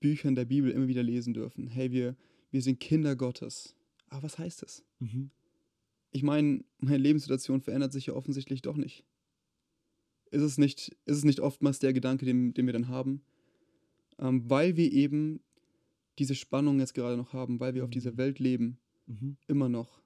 Büchern 0.00 0.34
der 0.34 0.44
Bibel 0.44 0.70
immer 0.70 0.88
wieder 0.88 1.02
lesen 1.02 1.34
dürfen. 1.34 1.68
Hey, 1.68 1.92
wir, 1.92 2.16
wir 2.50 2.62
sind 2.62 2.80
Kinder 2.80 3.16
Gottes. 3.16 3.74
Aber 4.08 4.24
was 4.24 4.38
heißt 4.38 4.62
das? 4.62 4.84
Mhm. 4.98 5.30
Ich 6.10 6.22
meine, 6.22 6.64
meine 6.78 6.98
Lebenssituation 6.98 7.60
verändert 7.60 7.92
sich 7.92 8.06
ja 8.06 8.14
offensichtlich 8.14 8.62
doch 8.62 8.76
nicht. 8.76 9.04
Ist 10.30 10.42
es 10.42 10.58
nicht, 10.58 10.96
ist 11.04 11.18
es 11.18 11.24
nicht 11.24 11.40
oftmals 11.40 11.78
der 11.78 11.92
Gedanke, 11.92 12.24
den, 12.26 12.52
den 12.54 12.66
wir 12.66 12.72
dann 12.72 12.88
haben? 12.88 13.22
Ähm, 14.18 14.48
weil 14.48 14.76
wir 14.76 14.92
eben 14.92 15.40
diese 16.18 16.34
Spannung 16.34 16.80
jetzt 16.80 16.94
gerade 16.94 17.16
noch 17.16 17.32
haben, 17.32 17.60
weil 17.60 17.74
wir 17.74 17.84
auf 17.84 17.90
dieser 17.90 18.16
Welt 18.16 18.38
leben, 18.38 18.78
Mhm. 19.06 19.36
immer 19.46 19.68
noch. 19.68 20.00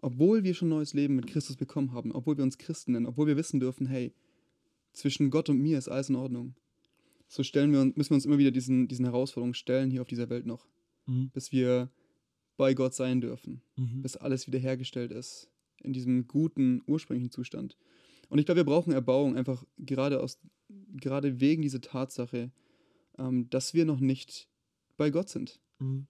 Obwohl 0.00 0.44
wir 0.44 0.54
schon 0.54 0.68
neues 0.68 0.92
Leben 0.94 1.16
mit 1.16 1.26
Christus 1.26 1.56
bekommen 1.56 1.92
haben, 1.92 2.12
obwohl 2.12 2.36
wir 2.36 2.44
uns 2.44 2.58
Christen 2.58 2.92
nennen, 2.92 3.06
obwohl 3.06 3.26
wir 3.26 3.36
wissen 3.36 3.60
dürfen, 3.60 3.86
hey, 3.86 4.12
zwischen 4.92 5.30
Gott 5.30 5.48
und 5.48 5.58
mir 5.58 5.78
ist 5.78 5.88
alles 5.88 6.08
in 6.08 6.16
Ordnung. 6.16 6.54
So 7.28 7.42
stellen 7.42 7.72
wir 7.72 7.80
uns, 7.80 7.96
müssen 7.96 8.10
wir 8.10 8.14
uns 8.16 8.24
immer 8.26 8.38
wieder 8.38 8.50
diesen, 8.50 8.88
diesen 8.88 9.04
Herausforderungen 9.04 9.54
stellen 9.54 9.90
hier 9.90 10.00
auf 10.02 10.08
dieser 10.08 10.28
Welt 10.30 10.46
noch, 10.46 10.66
Mhm. 11.06 11.30
bis 11.32 11.52
wir 11.52 11.90
bei 12.56 12.72
Gott 12.74 12.94
sein 12.94 13.20
dürfen 13.20 13.62
Mhm. 13.76 14.02
bis 14.02 14.16
alles 14.16 14.46
wiederhergestellt 14.46 15.12
ist 15.12 15.50
in 15.82 15.92
diesem 15.92 16.26
guten 16.26 16.82
ursprünglichen 16.86 17.30
Zustand. 17.30 17.76
Und 18.28 18.38
ich 18.38 18.46
glaube, 18.46 18.60
wir 18.60 18.64
brauchen 18.64 18.92
Erbauung 18.92 19.36
einfach 19.36 19.64
gerade 19.78 20.20
aus 20.20 20.38
gerade 20.96 21.40
wegen 21.40 21.62
dieser 21.62 21.80
Tatsache, 21.80 22.50
ähm, 23.18 23.48
dass 23.50 23.72
wir 23.74 23.84
noch 23.84 24.00
nicht 24.00 24.48
bei 24.96 25.10
Gott 25.10 25.28
sind. 25.28 25.60
Mhm. 25.78 26.06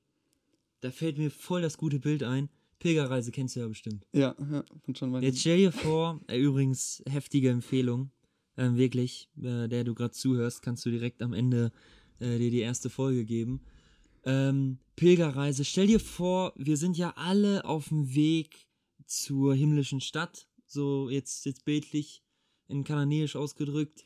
Da 0.80 0.90
fällt 0.90 1.18
mir 1.18 1.30
voll 1.30 1.60
das 1.62 1.76
gute 1.76 1.98
Bild 1.98 2.22
ein. 2.22 2.48
Pilgerreise 2.78 3.32
kennst 3.32 3.56
du 3.56 3.60
ja 3.60 3.68
bestimmt. 3.68 4.06
Ja, 4.12 4.34
ja 4.50 4.64
von 4.84 4.94
John 4.94 5.12
Wayne. 5.12 5.26
Jetzt 5.26 5.40
stell 5.40 5.58
dir 5.58 5.72
vor, 5.72 6.20
äh, 6.28 6.38
übrigens 6.38 7.02
heftige 7.08 7.50
Empfehlung, 7.50 8.10
ähm, 8.56 8.76
wirklich, 8.76 9.30
äh, 9.38 9.68
der 9.68 9.84
du 9.84 9.94
gerade 9.94 10.12
zuhörst, 10.12 10.62
kannst 10.62 10.84
du 10.86 10.90
direkt 10.90 11.22
am 11.22 11.32
Ende 11.32 11.72
äh, 12.18 12.38
dir 12.38 12.50
die 12.50 12.60
erste 12.60 12.90
Folge 12.90 13.24
geben. 13.24 13.60
Ähm, 14.24 14.78
Pilgerreise, 14.96 15.64
stell 15.64 15.86
dir 15.86 16.00
vor, 16.00 16.52
wir 16.56 16.76
sind 16.76 16.96
ja 16.96 17.14
alle 17.16 17.64
auf 17.64 17.88
dem 17.88 18.14
Weg 18.14 18.66
zur 19.06 19.54
himmlischen 19.54 20.00
Stadt, 20.00 20.48
so 20.66 21.08
jetzt, 21.08 21.46
jetzt 21.46 21.64
bildlich 21.64 22.24
in 22.68 22.84
Kananäisch 22.84 23.36
ausgedrückt. 23.36 24.04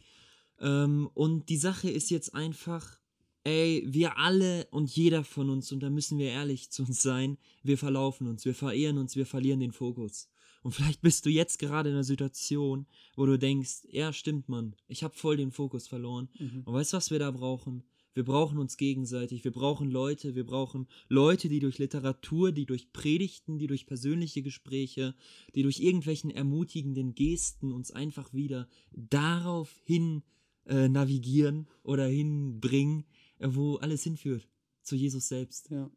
Ähm, 0.59 1.09
und 1.15 1.49
die 1.49 1.57
Sache 1.57 1.91
ist 1.91 2.11
jetzt 2.11 2.35
einfach, 2.35 3.00
ey, 3.45 3.85
wir 3.87 4.19
alle 4.19 4.67
und 4.71 4.95
jeder 4.95 5.25
von 5.25 5.51
uns, 5.51 5.73
und 5.73 5.81
da 5.81 5.91
müssen 5.91 6.19
wir 6.19 6.31
ehrlich 6.31 6.71
zu 6.71 6.83
uns 6.83 7.03
sein, 7.03 7.39
wir 7.63 7.79
verlaufen 7.79 8.27
uns, 8.27 8.45
wir 8.45 8.55
verehren 8.55 8.99
uns, 8.99 9.17
wir 9.17 9.27
verlieren 9.27 9.61
den 9.61 9.73
Fokus. 9.73 10.29
Und 10.63 10.73
vielleicht 10.73 11.01
bist 11.01 11.25
du 11.25 11.31
jetzt 11.31 11.59
gerade 11.59 11.89
in 11.89 11.95
einer 11.95 12.05
Situation, 12.05 12.87
wo 13.17 13.25
du 13.25 13.39
denkst, 13.39 13.87
ja, 13.91 14.13
stimmt, 14.13 14.49
Mann, 14.49 14.77
ich 14.89 15.03
habe 15.03 15.15
voll 15.15 15.37
den 15.37 15.53
Fokus 15.53 15.89
verloren. 15.89 16.29
Mhm. 16.39 16.63
Und 16.65 16.75
weißt 16.75 16.93
du, 16.93 16.97
was 16.99 17.11
wir 17.11 17.19
da 17.19 17.31
brauchen? 17.31 17.83
Wir 18.13 18.25
brauchen 18.25 18.59
uns 18.59 18.77
gegenseitig, 18.77 19.45
wir 19.45 19.53
brauchen 19.53 19.89
Leute, 19.89 20.35
wir 20.35 20.45
brauchen 20.45 20.89
Leute, 21.09 21.49
die 21.49 21.61
durch 21.61 21.79
Literatur, 21.79 22.51
die 22.51 22.67
durch 22.67 22.93
Predigten, 22.93 23.59
die 23.59 23.69
durch 23.69 23.87
persönliche 23.87 24.43
Gespräche, 24.43 25.15
die 25.55 25.63
durch 25.63 25.79
irgendwelchen 25.79 26.31
ermutigenden 26.31 27.15
Gesten 27.15 27.73
uns 27.73 27.93
einfach 27.93 28.35
wieder 28.35 28.69
darauf 28.91 29.81
hin 29.85 30.25
äh, 30.67 30.89
navigieren 30.89 31.69
oder 31.85 32.07
hinbringen, 32.07 33.05
wo 33.43 33.77
alles 33.77 34.03
hinführt. 34.05 34.47
Zu 34.83 34.97
Jesus 34.97 35.29
selbst. 35.29 35.71
Ja. 35.71 35.91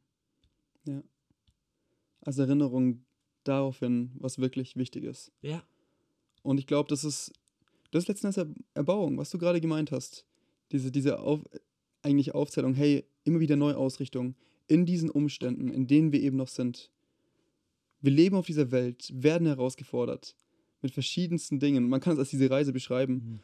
Ja. 0.85 1.03
Als 2.21 2.37
Erinnerung 2.37 3.05
darauf 3.43 3.79
hin, 3.79 4.11
was 4.15 4.39
wirklich 4.39 4.75
wichtig 4.75 5.03
ist. 5.03 5.31
Ja. 5.41 5.63
Und 6.41 6.57
ich 6.57 6.67
glaube, 6.67 6.89
das 6.89 7.03
ist, 7.03 7.31
das 7.91 8.03
ist 8.03 8.07
letzten 8.07 8.27
Endes 8.27 8.37
Er- 8.37 8.53
Erbauung, 8.73 9.17
was 9.17 9.29
du 9.29 9.37
gerade 9.37 9.61
gemeint 9.61 9.91
hast. 9.91 10.25
Diese, 10.71 10.91
diese 10.91 11.19
auf, 11.19 11.41
eigentlich 12.01 12.33
Aufzählung, 12.33 12.73
hey, 12.73 13.05
immer 13.23 13.39
wieder 13.39 13.55
Neuausrichtung 13.55 14.35
in 14.67 14.85
diesen 14.85 15.09
Umständen, 15.09 15.69
in 15.69 15.87
denen 15.87 16.11
wir 16.11 16.21
eben 16.21 16.37
noch 16.37 16.47
sind. 16.47 16.89
Wir 18.01 18.11
leben 18.11 18.35
auf 18.35 18.45
dieser 18.45 18.71
Welt, 18.71 19.11
werden 19.13 19.47
herausgefordert 19.47 20.35
mit 20.81 20.91
verschiedensten 20.93 21.59
Dingen. 21.59 21.87
Man 21.87 22.01
kann 22.01 22.13
es 22.13 22.19
als 22.19 22.29
diese 22.29 22.49
Reise 22.49 22.73
beschreiben. 22.73 23.13
Mhm. 23.13 23.39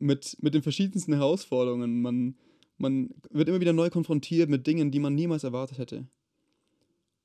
Mit, 0.00 0.36
mit 0.42 0.54
den 0.54 0.62
verschiedensten 0.62 1.14
Herausforderungen. 1.14 2.02
Man, 2.02 2.36
man 2.76 3.10
wird 3.30 3.48
immer 3.48 3.60
wieder 3.60 3.72
neu 3.72 3.90
konfrontiert 3.90 4.48
mit 4.50 4.66
Dingen, 4.66 4.90
die 4.90 4.98
man 4.98 5.14
niemals 5.14 5.44
erwartet 5.44 5.78
hätte. 5.78 6.06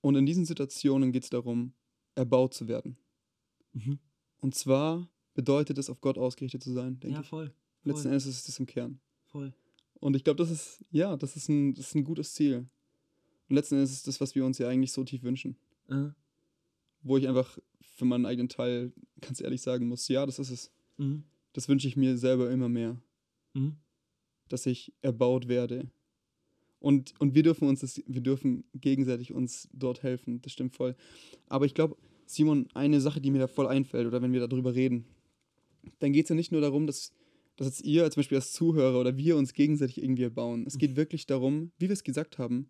Und 0.01 0.15
in 0.15 0.25
diesen 0.25 0.45
Situationen 0.45 1.11
geht 1.11 1.23
es 1.23 1.29
darum, 1.29 1.73
erbaut 2.15 2.53
zu 2.53 2.67
werden. 2.67 2.97
Mhm. 3.73 3.99
Und 4.37 4.55
zwar 4.55 5.09
bedeutet 5.33 5.77
es, 5.77 5.89
auf 5.89 6.01
Gott 6.01 6.17
ausgerichtet 6.17 6.63
zu 6.63 6.71
sein, 6.73 6.99
denke 6.99 7.15
Ja, 7.15 7.21
ich. 7.21 7.27
voll. 7.27 7.53
Letzten 7.83 8.03
voll. 8.03 8.11
Endes 8.11 8.25
ist 8.25 8.47
es 8.47 8.59
im 8.59 8.65
Kern. 8.65 8.99
Voll. 9.25 9.53
Und 9.99 10.15
ich 10.15 10.23
glaube, 10.23 10.37
das 10.37 10.49
ist, 10.49 10.83
ja, 10.91 11.17
das 11.17 11.35
ist, 11.35 11.49
ein, 11.49 11.73
das 11.73 11.87
ist 11.87 11.95
ein 11.95 12.03
gutes 12.05 12.33
Ziel. 12.33 12.67
Und 13.49 13.55
letzten 13.55 13.75
Endes 13.75 13.91
ist 13.91 14.07
das, 14.07 14.21
was 14.21 14.35
wir 14.35 14.45
uns 14.45 14.57
ja 14.57 14.67
eigentlich 14.69 14.91
so 14.93 15.03
tief 15.03 15.23
wünschen. 15.23 15.57
Äh. 15.87 16.09
wo 17.01 17.17
ich 17.17 17.27
einfach 17.27 17.57
für 17.81 18.05
meinen 18.05 18.25
eigenen 18.27 18.47
Teil 18.47 18.93
ganz 19.21 19.41
ehrlich 19.41 19.61
sagen 19.61 19.87
muss, 19.87 20.07
ja, 20.07 20.25
das 20.25 20.37
ist 20.37 20.51
es. 20.51 20.71
Mhm. 20.97 21.23
Das 21.53 21.67
wünsche 21.67 21.87
ich 21.87 21.97
mir 21.97 22.17
selber 22.17 22.51
immer 22.51 22.69
mehr, 22.69 23.01
Mhm. 23.53 23.75
Dass 24.49 24.65
ich 24.65 24.93
erbaut 25.01 25.47
werde. 25.47 25.89
Und, 26.79 27.13
und 27.19 27.35
wir 27.35 27.43
dürfen 27.43 27.67
uns 27.67 27.81
das, 27.81 28.01
wir 28.07 28.21
dürfen 28.21 28.63
gegenseitig 28.73 29.33
uns 29.33 29.69
dort 29.73 30.03
helfen, 30.03 30.41
das 30.41 30.53
stimmt 30.53 30.75
voll. 30.75 30.95
Aber 31.47 31.65
ich 31.65 31.73
glaube, 31.73 31.97
Simon, 32.25 32.67
eine 32.73 33.01
Sache, 33.01 33.19
die 33.19 33.31
mir 33.31 33.39
da 33.39 33.47
voll 33.47 33.67
einfällt, 33.67 34.07
oder 34.07 34.21
wenn 34.21 34.31
wir 34.31 34.45
darüber 34.47 34.75
reden, 34.75 35.05
dann 35.99 36.13
geht 36.13 36.25
es 36.25 36.29
ja 36.29 36.35
nicht 36.35 36.51
nur 36.51 36.61
darum, 36.61 36.87
dass, 36.87 37.13
dass 37.55 37.67
jetzt 37.67 37.81
ihr 37.83 38.09
zum 38.11 38.21
Beispiel 38.21 38.37
als 38.37 38.53
Zuhörer 38.53 38.99
oder 38.99 39.17
wir 39.17 39.35
uns 39.35 39.53
gegenseitig 39.53 40.01
irgendwie 40.01 40.23
erbauen. 40.23 40.65
Es 40.67 40.77
geht 40.77 40.95
wirklich 40.95 41.25
darum, 41.25 41.71
wie 41.79 41.89
wir 41.89 41.93
es 41.93 42.03
gesagt 42.03 42.37
haben, 42.37 42.69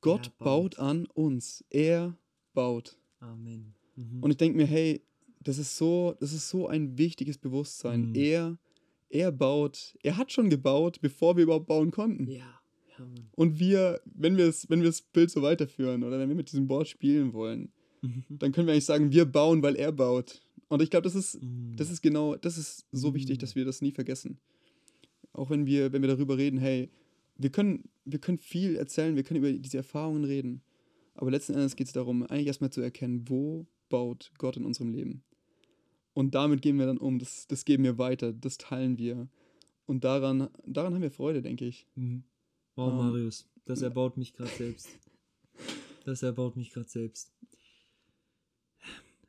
Gott 0.00 0.36
baut 0.38 0.76
baut. 0.76 0.78
an 0.78 1.06
uns. 1.06 1.64
Er 1.68 2.16
baut. 2.54 2.98
Amen. 3.18 3.74
Mhm. 3.96 4.22
Und 4.22 4.30
ich 4.30 4.36
denke 4.38 4.56
mir, 4.56 4.66
hey, 4.66 5.02
das 5.42 5.58
ist 5.58 5.76
so, 5.76 6.14
das 6.20 6.32
ist 6.32 6.48
so 6.48 6.68
ein 6.68 6.96
wichtiges 6.98 7.38
Bewusstsein. 7.38 8.10
Mhm. 8.10 8.14
Er, 8.14 8.58
er 9.10 9.30
baut, 9.32 9.96
er 10.02 10.16
hat 10.16 10.32
schon 10.32 10.48
gebaut, 10.50 11.00
bevor 11.00 11.36
wir 11.36 11.44
überhaupt 11.44 11.66
bauen 11.66 11.90
konnten. 11.90 12.26
ja. 12.30 12.56
Und 13.34 13.58
wir, 13.58 14.02
wenn 14.04 14.36
wir 14.36 14.44
es, 14.46 14.68
wenn 14.68 14.80
wir 14.80 14.88
das 14.88 15.00
Bild 15.00 15.30
so 15.30 15.40
weiterführen 15.40 16.04
oder 16.04 16.18
wenn 16.18 16.28
wir 16.28 16.36
mit 16.36 16.52
diesem 16.52 16.68
Wort 16.68 16.86
spielen 16.86 17.32
wollen, 17.32 17.72
Mhm. 18.02 18.24
dann 18.28 18.52
können 18.52 18.66
wir 18.66 18.72
eigentlich 18.74 18.84
sagen, 18.84 19.10
wir 19.10 19.24
bauen, 19.24 19.62
weil 19.62 19.74
er 19.76 19.90
baut. 19.90 20.42
Und 20.68 20.82
ich 20.82 20.90
glaube, 20.90 21.04
das 21.04 21.14
ist, 21.14 21.42
Mhm. 21.42 21.76
das 21.76 21.90
ist 21.90 22.02
genau, 22.02 22.36
das 22.36 22.58
ist 22.58 22.84
so 22.92 23.14
wichtig, 23.14 23.36
Mhm. 23.36 23.40
dass 23.40 23.54
wir 23.54 23.64
das 23.64 23.80
nie 23.80 23.92
vergessen. 23.92 24.38
Auch 25.32 25.48
wenn 25.48 25.64
wir, 25.66 25.92
wenn 25.94 26.02
wir 26.02 26.08
darüber 26.08 26.36
reden, 26.36 26.58
hey, 26.58 26.90
wir 27.38 27.48
können, 27.50 27.88
wir 28.04 28.18
können 28.18 28.36
viel 28.38 28.76
erzählen, 28.76 29.16
wir 29.16 29.22
können 29.22 29.38
über 29.42 29.50
diese 29.52 29.78
Erfahrungen 29.78 30.24
reden. 30.24 30.60
Aber 31.14 31.30
letzten 31.30 31.54
Endes 31.54 31.76
geht 31.76 31.86
es 31.86 31.92
darum, 31.94 32.22
eigentlich 32.24 32.48
erstmal 32.48 32.70
zu 32.70 32.82
erkennen, 32.82 33.24
wo 33.28 33.66
baut 33.88 34.30
Gott 34.38 34.56
in 34.58 34.64
unserem 34.66 34.90
Leben. 34.92 35.22
Und 36.12 36.34
damit 36.34 36.62
gehen 36.62 36.78
wir 36.78 36.86
dann 36.86 36.98
um, 36.98 37.18
das, 37.18 37.46
das 37.46 37.64
geben 37.64 37.84
wir 37.84 37.98
weiter, 37.98 38.32
das 38.32 38.58
teilen 38.58 38.98
wir. 38.98 39.28
Und 39.86 40.04
daran, 40.04 40.50
daran 40.66 40.94
haben 40.94 41.02
wir 41.02 41.10
Freude, 41.10 41.42
denke 41.42 41.66
ich. 41.66 41.86
Mhm. 41.94 42.24
Wow, 42.74 42.90
Ähm, 42.92 42.98
Marius, 42.98 43.48
das 43.64 43.82
erbaut 43.82 44.16
mich 44.16 44.32
gerade 44.32 44.50
selbst. 44.50 44.88
Das 46.04 46.22
erbaut 46.22 46.56
mich 46.56 46.70
gerade 46.72 46.88
selbst. 46.88 47.32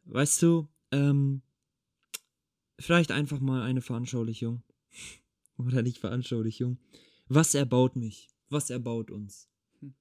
Weißt 0.06 0.42
du, 0.42 0.68
ähm, 0.92 1.42
vielleicht 2.80 3.12
einfach 3.12 3.40
mal 3.40 3.62
eine 3.62 3.82
Veranschaulichung. 3.82 4.64
Oder 5.58 5.82
nicht 5.84 6.00
Veranschaulichung. 6.00 6.80
Was 7.28 7.56
erbaut 7.56 7.96
mich? 7.96 8.30
Was 8.50 8.70
erbaut 8.70 9.12
uns? 9.12 9.48
Hm. 9.80 9.94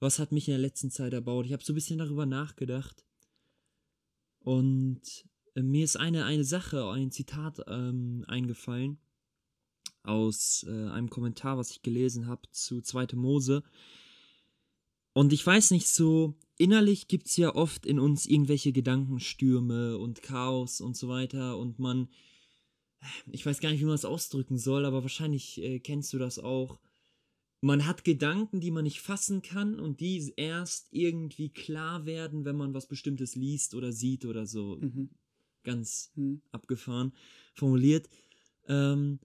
Was 0.00 0.18
hat 0.18 0.32
mich 0.32 0.48
in 0.48 0.52
der 0.52 0.60
letzten 0.60 0.90
Zeit 0.90 1.12
erbaut? 1.12 1.46
Ich 1.46 1.52
habe 1.52 1.62
so 1.62 1.72
ein 1.72 1.76
bisschen 1.76 1.98
darüber 1.98 2.26
nachgedacht. 2.26 3.04
Und 4.40 5.26
mir 5.54 5.84
ist 5.84 5.96
eine, 5.96 6.24
eine 6.24 6.44
Sache, 6.44 6.88
ein 6.90 7.10
Zitat 7.10 7.62
ähm, 7.66 8.24
eingefallen 8.26 8.98
aus 10.02 10.64
äh, 10.68 10.88
einem 10.88 11.10
Kommentar, 11.10 11.58
was 11.58 11.70
ich 11.70 11.82
gelesen 11.82 12.26
habe 12.26 12.42
zu 12.50 12.80
2. 12.80 13.08
Mose. 13.14 13.62
Und 15.14 15.32
ich 15.32 15.46
weiß 15.46 15.72
nicht 15.72 15.88
so, 15.88 16.34
innerlich 16.56 17.06
gibt 17.06 17.26
es 17.26 17.36
ja 17.36 17.54
oft 17.54 17.86
in 17.86 17.98
uns 17.98 18.26
irgendwelche 18.26 18.72
Gedankenstürme 18.72 19.98
und 19.98 20.22
Chaos 20.22 20.80
und 20.80 20.96
so 20.96 21.08
weiter. 21.08 21.58
Und 21.58 21.78
man, 21.78 22.08
ich 23.30 23.44
weiß 23.44 23.60
gar 23.60 23.70
nicht, 23.70 23.80
wie 23.80 23.84
man 23.84 23.94
das 23.94 24.06
ausdrücken 24.06 24.58
soll, 24.58 24.86
aber 24.86 25.02
wahrscheinlich 25.02 25.62
äh, 25.62 25.80
kennst 25.80 26.12
du 26.12 26.18
das 26.18 26.38
auch. 26.38 26.78
Man 27.60 27.86
hat 27.86 28.04
Gedanken, 28.04 28.60
die 28.60 28.72
man 28.72 28.84
nicht 28.84 29.00
fassen 29.00 29.42
kann 29.42 29.78
und 29.78 30.00
die 30.00 30.32
erst 30.36 30.88
irgendwie 30.90 31.50
klar 31.50 32.06
werden, 32.06 32.44
wenn 32.44 32.56
man 32.56 32.74
was 32.74 32.88
Bestimmtes 32.88 33.36
liest 33.36 33.74
oder 33.74 33.92
sieht 33.92 34.24
oder 34.24 34.46
so. 34.46 34.78
Mhm. 34.80 35.10
Ganz 35.62 36.12
Mhm. 36.16 36.42
abgefahren 36.50 37.12
formuliert. 37.54 38.08
Ähm, 38.66 39.18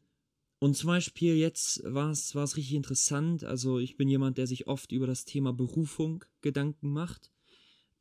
und 0.60 0.76
zum 0.76 0.88
Beispiel 0.88 1.36
jetzt 1.36 1.84
war 1.84 2.10
es 2.10 2.34
war 2.34 2.44
es 2.44 2.58
richtig 2.58 2.76
interessant. 2.76 3.44
Also 3.44 3.80
ich 3.80 3.96
bin 3.98 4.10
jemand, 4.10 4.38
der 4.38 4.48
sich 4.48 4.68
oft 4.68 4.92
über 4.92 5.08
das 5.08 5.26
Thema 5.26 5.54
Berufung 5.54 6.26
Gedanken 6.42 6.92
macht. 6.92 7.32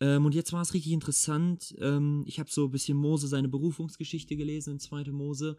Ähm, 0.01 0.25
und 0.25 0.35
jetzt 0.35 0.53
war 0.53 0.63
es 0.63 0.75
richtig 0.75 0.93
interessant. 0.93 1.75
Ähm, 1.79 2.25
ich 2.27 2.39
habe 2.39 2.51
so 2.51 2.65
ein 2.67 2.71
bisschen 2.71 2.97
Mose 2.97 3.29
seine 3.29 3.49
Berufungsgeschichte 3.49 4.37
gelesen 4.37 4.75
in 4.75 4.81
2. 4.81 5.13
Mose. 5.13 5.57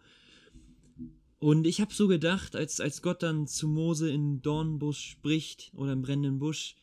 Und 1.40 1.68
ich 1.68 1.82
habe 1.82 1.94
so 1.94 2.08
gedacht, 2.08 2.56
als, 2.56 2.80
als 2.80 3.02
Gott 3.02 3.22
dann 3.22 3.48
zu 3.48 3.68
Mose 3.68 4.10
in 4.10 4.42
Dornbusch 4.42 5.12
spricht 5.12 5.72
oder 5.76 5.94
im 5.94 6.02
brennenden 6.02 6.40
Busch, 6.40 6.76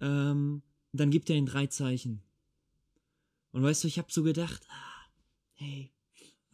ähm, 0.00 0.62
dann 0.92 1.10
gibt 1.10 1.30
er 1.30 1.36
ihm 1.36 1.46
drei 1.46 1.66
Zeichen. 1.66 2.22
Und 3.52 3.62
weißt 3.62 3.84
du, 3.84 3.88
ich 3.88 3.98
habe 3.98 4.12
so 4.12 4.22
gedacht, 4.22 4.66
ah, 4.68 4.95
hey, 5.56 5.90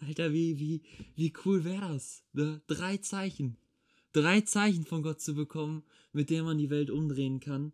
Alter, 0.01 0.33
wie, 0.33 0.59
wie, 0.59 0.83
wie 1.15 1.33
cool 1.45 1.65
wäre 1.65 1.93
das? 1.93 2.25
Ne? 2.33 2.61
Drei 2.67 2.97
Zeichen. 2.97 3.57
Drei 4.12 4.41
Zeichen 4.41 4.85
von 4.85 5.03
Gott 5.03 5.21
zu 5.21 5.35
bekommen, 5.35 5.85
mit 6.12 6.31
denen 6.31 6.45
man 6.45 6.59
die 6.59 6.71
Welt 6.71 6.91
umdrehen 6.91 7.41
kann. 7.41 7.73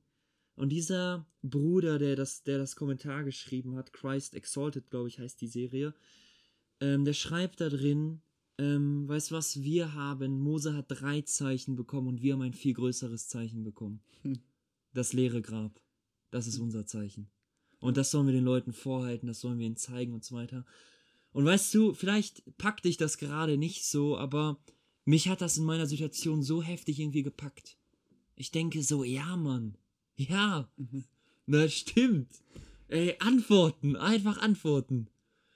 Und 0.54 0.70
dieser 0.70 1.26
Bruder, 1.42 1.98
der 1.98 2.16
das, 2.16 2.42
der 2.42 2.58
das 2.58 2.76
Kommentar 2.76 3.24
geschrieben 3.24 3.76
hat, 3.76 3.92
Christ 3.92 4.34
Exalted, 4.34 4.90
glaube 4.90 5.08
ich, 5.08 5.18
heißt 5.18 5.40
die 5.40 5.46
Serie, 5.46 5.94
ähm, 6.80 7.04
der 7.04 7.12
schreibt 7.12 7.60
da 7.60 7.68
drin, 7.68 8.20
ähm, 8.58 9.08
weißt 9.08 9.30
du 9.30 9.36
was, 9.36 9.62
wir 9.62 9.94
haben, 9.94 10.40
Mose 10.40 10.74
hat 10.74 10.86
drei 10.88 11.22
Zeichen 11.22 11.76
bekommen 11.76 12.08
und 12.08 12.22
wir 12.22 12.34
haben 12.34 12.42
ein 12.42 12.54
viel 12.54 12.74
größeres 12.74 13.28
Zeichen 13.28 13.62
bekommen. 13.62 14.00
Hm. 14.22 14.40
Das 14.92 15.12
leere 15.12 15.42
Grab. 15.42 15.80
Das 16.30 16.46
ist 16.46 16.58
unser 16.58 16.86
Zeichen. 16.86 17.30
Und 17.80 17.96
das 17.96 18.10
sollen 18.10 18.26
wir 18.26 18.34
den 18.34 18.44
Leuten 18.44 18.72
vorhalten, 18.72 19.28
das 19.28 19.40
sollen 19.40 19.58
wir 19.58 19.66
ihnen 19.66 19.76
zeigen 19.76 20.12
und 20.12 20.24
so 20.24 20.34
weiter. 20.34 20.66
Und 21.38 21.44
weißt 21.44 21.72
du, 21.72 21.94
vielleicht 21.94 22.42
packt 22.58 22.84
dich 22.84 22.96
das 22.96 23.16
gerade 23.16 23.58
nicht 23.58 23.84
so, 23.84 24.18
aber 24.18 24.58
mich 25.04 25.28
hat 25.28 25.40
das 25.40 25.56
in 25.56 25.62
meiner 25.62 25.86
Situation 25.86 26.42
so 26.42 26.64
heftig 26.64 26.98
irgendwie 26.98 27.22
gepackt. 27.22 27.78
Ich 28.34 28.50
denke 28.50 28.82
so, 28.82 29.04
ja, 29.04 29.36
Mann. 29.36 29.78
Ja. 30.16 30.68
Mhm. 30.76 31.04
Das 31.46 31.72
stimmt. 31.74 32.42
Ey, 32.88 33.14
antworten. 33.20 33.94
Einfach 33.94 34.38
antworten. 34.38 35.10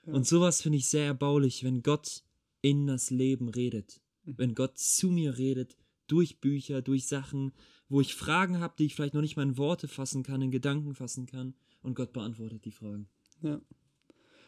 Ja. 0.07 0.13
Und 0.13 0.25
sowas 0.25 0.61
finde 0.61 0.77
ich 0.77 0.87
sehr 0.87 1.05
erbaulich, 1.05 1.65
wenn 1.65 1.83
Gott 1.83 2.23
in 2.61 2.87
das 2.87 3.09
Leben 3.09 3.49
redet. 3.49 3.99
Mhm. 4.23 4.37
Wenn 4.37 4.55
Gott 4.55 4.77
zu 4.77 5.09
mir 5.09 5.37
redet, 5.37 5.75
durch 6.07 6.39
Bücher, 6.39 6.81
durch 6.81 7.07
Sachen, 7.07 7.51
wo 7.89 7.99
ich 7.99 8.15
Fragen 8.15 8.61
habe, 8.61 8.75
die 8.79 8.85
ich 8.85 8.95
vielleicht 8.95 9.15
noch 9.15 9.21
nicht 9.21 9.35
mal 9.35 9.43
in 9.43 9.57
Worte 9.57 9.89
fassen 9.89 10.23
kann, 10.23 10.41
in 10.41 10.49
Gedanken 10.49 10.95
fassen 10.95 11.25
kann. 11.25 11.55
Und 11.81 11.95
Gott 11.95 12.13
beantwortet 12.13 12.63
die 12.63 12.71
Fragen. 12.71 13.09
Ja. 13.41 13.59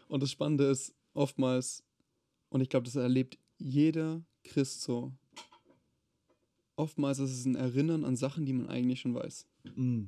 Und 0.08 0.24
das 0.24 0.32
Spannende 0.32 0.67
ist 0.67 0.95
oftmals, 1.15 1.84
und 2.49 2.62
ich 2.62 2.69
glaube, 2.69 2.86
das 2.86 2.95
erlebt 2.95 3.39
jeder 3.58 4.23
Christ 4.43 4.82
so, 4.82 5.13
oftmals 6.75 7.19
ist 7.19 7.32
es 7.32 7.45
ein 7.45 7.56
Erinnern 7.56 8.06
an 8.06 8.15
Sachen, 8.15 8.45
die 8.45 8.54
man 8.54 8.67
eigentlich 8.67 8.99
schon 9.01 9.15
weiß. 9.15 9.47
Mm. 9.75 10.06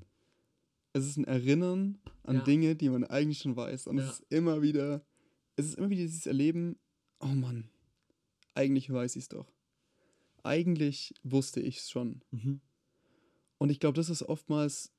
Es 0.94 1.06
ist 1.06 1.18
ein 1.18 1.26
Erinnern 1.26 2.00
an 2.24 2.38
Ja. 2.38 2.44
Dinge, 2.44 2.76
die 2.76 2.90
man 2.90 3.04
eigentlich 3.06 3.40
schon 3.40 3.56
weiß. 3.56 3.88
Und 3.88 3.98
Ja. 3.98 4.04
es 4.06 4.20
ist 4.20 4.26
immer 4.32 4.62
wieder, 4.62 5.06
es 5.56 5.66
ist 5.66 5.78
immer 5.78 5.90
wieder 5.90 6.04
dieses 6.04 6.26
Erleben, 6.26 6.78
oh 7.20 7.28
Mann, 7.28 7.70
eigentlich 8.54 8.92
weiß 8.92 9.16
ich 9.16 9.24
es 9.24 9.30
doch. 9.30 9.52
Eigentlich 10.44 11.14
wusste 11.24 11.62
ich 11.62 11.78
es 11.78 11.90
schon. 11.90 12.22
Mhm. 12.32 12.62
Und 13.58 13.70
ich 13.70 13.80
glaube, 13.80 13.96
das 13.96 14.10
ist 14.10 14.24
oftmals, 14.24 14.92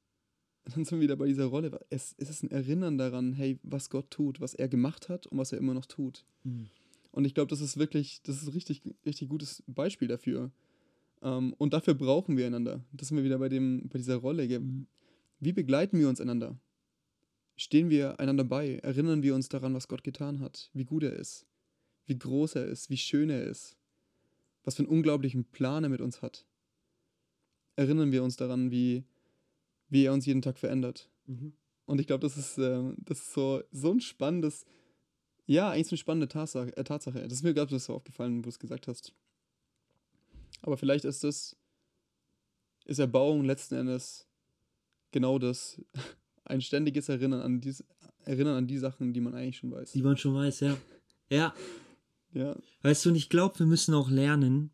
dann 0.74 0.84
sind 0.84 0.98
wir 0.98 1.04
wieder 1.04 1.16
bei 1.16 1.26
dieser 1.26 1.46
Rolle, 1.46 1.80
es, 1.90 2.14
es 2.18 2.28
ist 2.28 2.42
ein 2.42 2.50
Erinnern 2.50 2.98
daran, 2.98 3.32
hey, 3.32 3.58
was 3.62 3.90
Gott 3.90 4.10
tut, 4.10 4.40
was 4.40 4.54
er 4.54 4.68
gemacht 4.68 5.08
hat 5.08 5.26
und 5.26 5.38
was 5.38 5.52
er 5.52 5.58
immer 5.58 5.74
noch 5.74 5.86
tut. 5.86 6.24
Mm. 6.44 6.64
Und 7.10 7.24
ich 7.24 7.34
glaube, 7.34 7.48
das 7.48 7.60
ist 7.60 7.78
wirklich, 7.78 8.20
das 8.22 8.36
ist 8.36 8.48
ein 8.48 8.52
richtig, 8.52 8.82
richtig 9.06 9.28
gutes 9.28 9.62
Beispiel 9.66 10.08
dafür. 10.08 10.50
Ähm, 11.22 11.54
und 11.58 11.72
dafür 11.72 11.94
brauchen 11.94 12.36
wir 12.36 12.46
einander. 12.46 12.84
Das 12.92 13.08
sind 13.08 13.16
wir 13.16 13.24
wieder 13.24 13.38
bei, 13.38 13.48
dem, 13.48 13.88
bei 13.88 13.98
dieser 13.98 14.16
Rolle. 14.16 14.46
Mhm. 14.46 14.86
Wie 15.40 15.52
begleiten 15.52 15.98
wir 15.98 16.08
uns 16.08 16.20
einander? 16.20 16.56
Stehen 17.56 17.90
wir 17.90 18.20
einander 18.20 18.44
bei? 18.44 18.76
Erinnern 18.82 19.22
wir 19.22 19.34
uns 19.34 19.48
daran, 19.48 19.74
was 19.74 19.88
Gott 19.88 20.04
getan 20.04 20.40
hat? 20.40 20.70
Wie 20.74 20.84
gut 20.84 21.02
er 21.02 21.14
ist? 21.14 21.46
Wie 22.06 22.18
groß 22.18 22.56
er 22.56 22.66
ist? 22.66 22.90
Wie 22.90 22.96
schön 22.96 23.30
er 23.30 23.42
ist? 23.42 23.76
Was 24.64 24.76
für 24.76 24.82
einen 24.82 24.92
unglaublichen 24.92 25.44
Plan 25.44 25.82
er 25.82 25.90
mit 25.90 26.00
uns 26.00 26.22
hat? 26.22 26.46
Erinnern 27.74 28.12
wir 28.12 28.22
uns 28.22 28.36
daran, 28.36 28.70
wie, 28.70 29.04
wie 29.88 30.04
er 30.04 30.12
uns 30.12 30.26
jeden 30.26 30.42
Tag 30.42 30.58
verändert? 30.58 31.10
Mhm. 31.26 31.52
Und 31.86 32.00
ich 32.00 32.06
glaube, 32.06 32.20
das 32.20 32.36
ist, 32.36 32.58
ähm, 32.58 32.96
das 32.98 33.18
ist 33.18 33.32
so, 33.32 33.62
so 33.72 33.90
ein 33.90 34.00
spannendes, 34.00 34.66
ja, 35.46 35.70
eigentlich 35.70 35.86
so 35.86 35.94
eine 35.94 35.98
spannende 35.98 36.28
Tatsache. 36.28 36.76
Äh, 36.76 36.84
Tatsache. 36.84 37.22
Das 37.22 37.32
ist 37.32 37.42
mir 37.42 37.54
gerade 37.54 37.78
so 37.78 37.94
aufgefallen, 37.94 38.38
wo 38.38 38.42
du 38.42 38.48
es 38.50 38.58
gesagt 38.58 38.88
hast. 38.88 39.14
Aber 40.60 40.76
vielleicht 40.76 41.04
ist 41.04 41.24
das, 41.24 41.56
ist 42.84 42.98
Erbauung 42.98 43.44
letzten 43.44 43.76
Endes 43.76 44.26
genau 45.12 45.38
das, 45.38 45.80
ein 46.44 46.60
ständiges 46.60 47.08
Erinnern 47.08 47.40
an, 47.40 47.60
dies, 47.60 47.84
Erinnern 48.24 48.56
an 48.56 48.66
die 48.66 48.78
Sachen, 48.78 49.14
die 49.14 49.20
man 49.20 49.34
eigentlich 49.34 49.56
schon 49.56 49.70
weiß. 49.70 49.92
Die 49.92 50.02
man 50.02 50.16
schon 50.16 50.34
weiß, 50.34 50.60
ja. 50.60 50.76
Ja, 51.30 51.54
Ja, 52.32 52.56
Weißt 52.82 53.04
du, 53.04 53.10
und 53.10 53.16
ich 53.16 53.28
glaube, 53.28 53.58
wir 53.58 53.66
müssen 53.66 53.94
auch 53.94 54.10
lernen, 54.10 54.70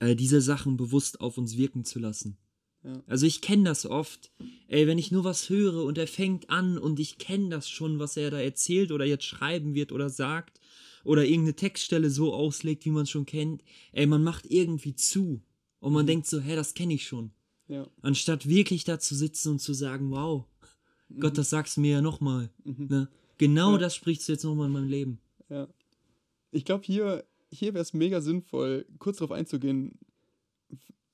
äh, 0.00 0.14
diese 0.14 0.40
Sachen 0.40 0.76
bewusst 0.76 1.20
auf 1.20 1.36
uns 1.38 1.56
wirken 1.56 1.84
zu 1.84 1.98
lassen. 1.98 2.38
Ja. 2.88 3.02
Also 3.06 3.26
ich 3.26 3.42
kenne 3.42 3.64
das 3.64 3.84
oft. 3.84 4.30
Ey, 4.68 4.86
wenn 4.86 4.96
ich 4.98 5.10
nur 5.12 5.22
was 5.24 5.50
höre 5.50 5.84
und 5.84 5.98
er 5.98 6.06
fängt 6.06 6.48
an 6.48 6.78
und 6.78 6.98
ich 6.98 7.18
kenne 7.18 7.50
das 7.50 7.68
schon, 7.68 7.98
was 7.98 8.16
er 8.16 8.30
da 8.30 8.40
erzählt 8.40 8.92
oder 8.92 9.04
jetzt 9.04 9.24
schreiben 9.24 9.74
wird 9.74 9.92
oder 9.92 10.08
sagt 10.08 10.58
oder 11.04 11.24
irgendeine 11.24 11.54
Textstelle 11.56 12.08
so 12.08 12.32
auslegt, 12.32 12.84
wie 12.86 12.90
man 12.90 13.02
es 13.02 13.10
schon 13.10 13.26
kennt. 13.26 13.62
Ey, 13.92 14.06
man 14.06 14.24
macht 14.24 14.46
irgendwie 14.50 14.94
zu 14.94 15.42
und 15.80 15.92
man 15.92 16.06
denkt 16.06 16.26
so, 16.26 16.40
hä, 16.40 16.56
das 16.56 16.72
kenne 16.74 16.94
ich 16.94 17.06
schon. 17.06 17.30
Ja. 17.68 17.86
Anstatt 18.00 18.48
wirklich 18.48 18.84
da 18.84 18.98
zu 18.98 19.14
sitzen 19.14 19.50
und 19.52 19.58
zu 19.60 19.74
sagen, 19.74 20.10
wow, 20.10 20.46
Gott, 21.20 21.36
das 21.36 21.50
sagst 21.50 21.76
du 21.76 21.82
mir 21.82 21.92
ja 21.92 22.00
nochmal. 22.02 22.50
Ne? 22.64 23.08
Genau 23.36 23.72
Ja. 23.72 23.78
das 23.78 23.94
sprichst 23.94 24.26
du 24.28 24.32
jetzt 24.32 24.44
nochmal 24.44 24.66
in 24.66 24.72
meinem 24.72 24.88
Leben. 24.88 25.18
Ja. 25.50 25.68
Ich 26.50 26.64
glaube, 26.64 26.84
hier, 26.84 27.24
hier 27.50 27.74
wäre 27.74 27.82
es 27.82 27.92
mega 27.92 28.22
sinnvoll, 28.22 28.86
kurz 28.98 29.18
darauf 29.18 29.32
einzugehen, 29.32 29.98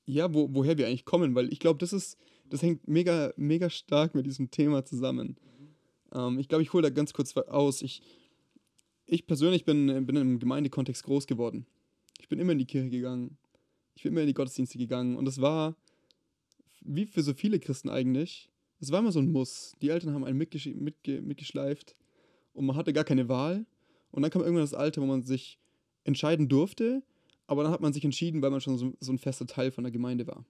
ja, 0.07 0.33
wo, 0.33 0.49
woher 0.53 0.79
wir 0.79 0.87
eigentlich 0.87 1.05
kommen, 1.05 1.35
weil 1.35 1.53
ich 1.53 1.59
glaube, 1.59 1.79
das 1.79 1.93
ist, 1.93 2.19
das 2.49 2.62
hängt 2.62 2.87
mega, 2.87 3.33
mega 3.37 3.71
stark 3.71 4.14
mit 4.14 4.27
diesem 4.27 4.51
Thema 4.51 4.85
zusammen. 4.85 5.37
Ähm, 6.14 6.38
ich 6.38 6.49
glaube, 6.49 6.62
ich 6.62 6.73
hole 6.73 6.83
da 6.83 6.90
ganz 6.90 7.12
kurz 7.12 7.37
aus. 7.37 7.83
Ich, 7.83 8.03
ich 9.07 9.27
persönlich 9.27 9.64
bin, 9.64 10.07
bin 10.07 10.17
im 10.17 10.38
Gemeindekontext 10.38 11.05
groß 11.05 11.27
geworden. 11.27 11.67
Ich 12.21 12.29
bin 12.29 12.38
immer 12.38 12.53
in 12.53 12.59
die 12.59 12.67
Kirche 12.67 12.90
gegangen. 12.90 13.37
Ich 13.95 14.03
bin 14.03 14.12
immer 14.12 14.23
in 14.23 14.27
die 14.27 14.35
Gottesdienste 14.35 14.79
gegangen. 14.79 15.17
Und 15.17 15.25
das 15.25 15.40
war, 15.40 15.77
wie 16.81 17.07
für 17.07 17.23
so 17.23 17.35
viele 17.35 17.59
Christen 17.59 17.88
eigentlich, 17.88 18.51
es 18.81 18.93
war 18.93 19.01
immer 19.01 19.12
so 19.12 19.21
ein 19.21 19.33
Muss. 19.33 19.75
Die 19.81 19.88
Eltern 19.88 20.12
haben 20.12 20.25
einen 20.25 20.37
mitgesch 20.37 20.67
mitge 20.67 21.23
mitgeschleift 21.23 21.97
und 22.53 22.67
man 22.67 22.77
hatte 22.77 22.93
gar 22.93 23.05
keine 23.05 23.29
Wahl. 23.29 23.67
Und 24.11 24.23
dann 24.23 24.31
kam 24.31 24.43
irgendwann 24.43 24.64
das 24.64 24.75
Alter, 24.75 25.01
wo 25.01 25.07
man 25.07 25.23
sich 25.23 25.59
entscheiden 26.05 26.49
durfte, 26.49 27.03
aber 27.46 27.62
dann 27.62 27.72
hat 27.72 27.80
man 27.80 27.92
sich 27.92 28.04
entschieden, 28.04 28.42
weil 28.42 28.50
man 28.50 28.61
schon 28.61 28.78
so, 28.78 28.94
so 29.00 29.12
ein 29.12 29.18
fester 29.18 29.46
Teil 29.46 29.70
von 29.70 29.85
der 29.85 29.90
Gemeinde 29.90 30.26
war. 30.26 30.44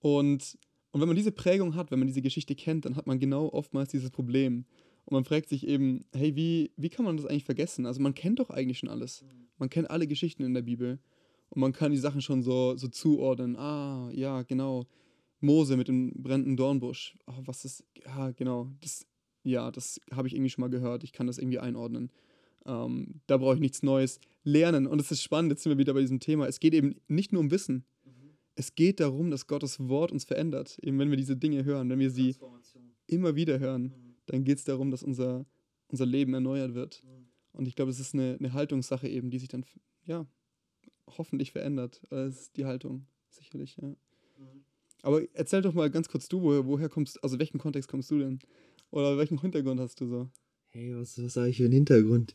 Und, 0.00 0.58
und 0.92 1.00
wenn 1.00 1.08
man 1.08 1.16
diese 1.16 1.32
Prägung 1.32 1.74
hat, 1.74 1.90
wenn 1.90 1.98
man 1.98 2.08
diese 2.08 2.22
Geschichte 2.22 2.54
kennt, 2.54 2.84
dann 2.84 2.96
hat 2.96 3.06
man 3.06 3.18
genau 3.18 3.48
oftmals 3.48 3.90
dieses 3.90 4.10
Problem. 4.10 4.66
Und 5.06 5.12
man 5.12 5.24
fragt 5.24 5.48
sich 5.48 5.66
eben, 5.66 6.04
hey, 6.12 6.36
wie, 6.36 6.72
wie 6.76 6.88
kann 6.88 7.04
man 7.04 7.16
das 7.16 7.26
eigentlich 7.26 7.44
vergessen? 7.44 7.86
Also 7.86 8.00
man 8.00 8.14
kennt 8.14 8.38
doch 8.38 8.50
eigentlich 8.50 8.78
schon 8.78 8.88
alles. 8.88 9.24
Man 9.58 9.70
kennt 9.70 9.90
alle 9.90 10.06
Geschichten 10.06 10.42
in 10.42 10.54
der 10.54 10.62
Bibel. 10.62 10.98
Und 11.50 11.60
man 11.60 11.72
kann 11.72 11.92
die 11.92 11.98
Sachen 11.98 12.20
schon 12.20 12.42
so, 12.42 12.76
so 12.76 12.88
zuordnen. 12.88 13.56
Ah, 13.56 14.10
ja, 14.12 14.42
genau. 14.42 14.86
Mose 15.40 15.76
mit 15.76 15.88
dem 15.88 16.12
brennenden 16.14 16.56
Dornbusch. 16.56 17.16
Ah, 17.26 17.40
was 17.44 17.64
ist, 17.64 17.84
ja, 18.04 18.30
genau. 18.32 18.70
Das, 18.80 19.06
ja, 19.42 19.70
das 19.70 20.00
habe 20.10 20.26
ich 20.26 20.34
irgendwie 20.34 20.50
schon 20.50 20.62
mal 20.62 20.70
gehört. 20.70 21.04
Ich 21.04 21.12
kann 21.12 21.26
das 21.26 21.38
irgendwie 21.38 21.58
einordnen. 21.58 22.10
Ähm, 22.66 23.20
da 23.26 23.36
brauche 23.36 23.54
ich 23.54 23.60
nichts 23.60 23.82
Neues 23.82 24.20
lernen. 24.42 24.86
Und 24.86 25.00
es 25.00 25.10
ist 25.10 25.22
spannend, 25.22 25.52
jetzt 25.52 25.62
sind 25.62 25.70
wir 25.70 25.78
wieder 25.78 25.94
bei 25.94 26.00
diesem 26.00 26.20
Thema. 26.20 26.46
Es 26.46 26.60
geht 26.60 26.74
eben 26.74 26.96
nicht 27.08 27.32
nur 27.32 27.40
um 27.40 27.50
Wissen. 27.50 27.84
Es 28.56 28.74
geht 28.74 29.00
darum, 29.00 29.30
dass 29.30 29.48
Gottes 29.48 29.80
Wort 29.88 30.12
uns 30.12 30.24
verändert. 30.24 30.78
Eben 30.80 30.98
wenn 30.98 31.10
wir 31.10 31.16
diese 31.16 31.36
Dinge 31.36 31.64
hören, 31.64 31.90
wenn 31.90 31.98
wir 31.98 32.10
sie 32.10 32.36
immer 33.06 33.34
wieder 33.34 33.58
hören, 33.58 33.92
dann 34.26 34.44
geht 34.44 34.58
es 34.58 34.64
darum, 34.64 34.90
dass 34.90 35.02
unser, 35.02 35.44
unser 35.88 36.06
Leben 36.06 36.34
erneuert 36.34 36.74
wird. 36.74 37.02
Und 37.52 37.66
ich 37.66 37.74
glaube, 37.74 37.90
es 37.90 38.00
ist 38.00 38.14
eine, 38.14 38.36
eine 38.38 38.52
Haltungssache 38.52 39.08
eben, 39.08 39.30
die 39.30 39.38
sich 39.38 39.48
dann, 39.48 39.64
ja, 40.04 40.26
hoffentlich 41.06 41.52
verändert. 41.52 42.02
Das 42.10 42.40
ist 42.40 42.56
die 42.56 42.64
Haltung, 42.64 43.06
sicherlich, 43.28 43.76
ja. 43.76 43.94
Aber 45.02 45.22
erzähl 45.34 45.60
doch 45.60 45.74
mal 45.74 45.90
ganz 45.90 46.08
kurz 46.08 46.28
du, 46.28 46.40
woher, 46.40 46.66
woher 46.66 46.88
kommst, 46.88 47.22
also 47.22 47.38
welchen 47.38 47.58
Kontext 47.58 47.90
kommst 47.90 48.10
du 48.10 48.18
denn? 48.18 48.38
Oder 48.90 49.18
welchen 49.18 49.38
Hintergrund 49.38 49.78
hast 49.78 50.00
du 50.00 50.06
so? 50.06 50.30
Hey, 50.74 50.92
was, 50.96 51.22
was 51.22 51.36
habe 51.36 51.50
ich 51.50 51.58
für 51.58 51.66
einen 51.66 51.72
Hintergrund? 51.72 52.34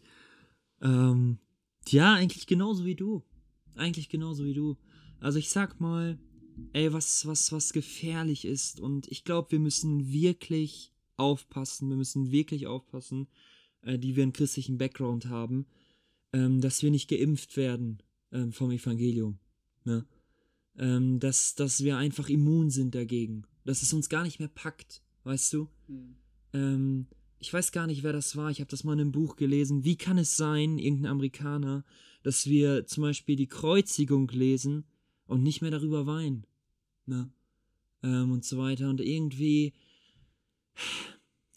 Ähm, 0.81 1.39
ja, 1.89 2.13
eigentlich 2.13 2.47
genauso 2.47 2.85
wie 2.85 2.95
du. 2.95 3.21
Eigentlich 3.75 4.07
genauso 4.07 4.45
wie 4.45 4.53
du. 4.53 4.77
Also 5.19 5.39
ich 5.39 5.49
sag 5.49 5.81
mal, 5.81 6.17
ey, 6.71 6.93
was, 6.93 7.25
was, 7.25 7.51
was 7.51 7.73
gefährlich 7.73 8.45
ist. 8.45 8.79
Und 8.79 9.09
ich 9.09 9.25
glaube, 9.25 9.51
wir 9.51 9.59
müssen 9.59 10.13
wirklich 10.13 10.93
aufpassen. 11.17 11.89
Wir 11.89 11.97
müssen 11.97 12.31
wirklich 12.31 12.65
aufpassen, 12.65 13.27
äh, 13.81 13.99
die 13.99 14.15
wir 14.15 14.23
einen 14.23 14.31
christlichen 14.31 14.77
Background 14.77 15.25
haben, 15.25 15.65
ähm, 16.31 16.61
dass 16.61 16.81
wir 16.81 16.91
nicht 16.91 17.09
geimpft 17.09 17.57
werden 17.57 18.01
ähm, 18.31 18.53
vom 18.53 18.71
Evangelium. 18.71 19.37
Ne? 19.83 20.05
Ähm, 20.77 21.19
dass, 21.19 21.55
dass 21.55 21.83
wir 21.83 21.97
einfach 21.97 22.29
immun 22.29 22.69
sind 22.69 22.95
dagegen. 22.95 23.43
Dass 23.65 23.81
es 23.81 23.91
uns 23.91 24.07
gar 24.07 24.23
nicht 24.23 24.39
mehr 24.39 24.47
packt, 24.47 25.01
weißt 25.25 25.51
du? 25.51 25.67
ähm, 26.53 27.07
ich 27.39 27.53
weiß 27.53 27.71
gar 27.71 27.87
nicht, 27.87 28.03
wer 28.03 28.13
das 28.13 28.35
war, 28.35 28.51
ich 28.51 28.59
habe 28.59 28.69
das 28.69 28.83
mal 28.83 28.93
in 28.93 28.99
einem 28.99 29.11
Buch 29.11 29.37
gelesen. 29.37 29.85
Wie 29.85 29.95
kann 29.95 30.17
es 30.17 30.35
sein, 30.35 30.77
irgendein 30.77 31.11
Amerikaner, 31.11 31.85
dass 32.21 32.47
wir 32.47 32.85
zum 32.85 33.03
Beispiel 33.03 33.37
die 33.37 33.47
Kreuzigung 33.47 34.27
lesen 34.29 34.85
und 35.25 35.41
nicht 35.41 35.61
mehr 35.61 35.71
darüber 35.71 36.05
weinen? 36.05 36.45
Ne? 37.05 37.31
Ähm, 38.03 38.31
und 38.31 38.43
so 38.43 38.57
weiter. 38.57 38.89
Und 38.89 38.99
irgendwie. 38.99 39.73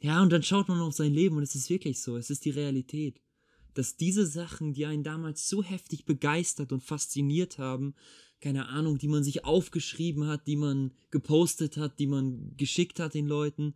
Ja, 0.01 0.23
und 0.23 0.31
dann 0.33 0.43
schaut 0.43 0.69
man 0.69 0.81
auf 0.81 0.95
sein 0.95 1.13
Leben 1.13 1.37
und 1.37 1.43
es 1.43 1.55
ist 1.55 1.71
wirklich 1.71 2.01
so, 2.01 2.17
es 2.17 2.31
ist 2.31 2.45
die 2.45 2.51
Realität. 2.51 3.21
Dass 3.75 3.97
diese 3.97 4.27
Sachen, 4.27 4.73
die 4.73 4.87
einen 4.87 5.03
damals 5.03 5.49
so 5.49 5.63
heftig 5.63 6.05
begeistert 6.05 6.73
und 6.73 6.83
fasziniert 6.83 7.59
haben, 7.59 7.95
keine 8.41 8.69
Ahnung, 8.69 8.99
die 8.99 9.09
man 9.09 9.23
sich 9.23 9.45
aufgeschrieben 9.45 10.27
hat, 10.27 10.47
die 10.47 10.57
man 10.57 10.93
gepostet 11.11 11.77
hat, 11.77 11.99
die 12.01 12.09
man 12.09 12.57
geschickt 12.57 12.99
hat 12.99 13.15
den 13.15 13.29
Leuten, 13.29 13.75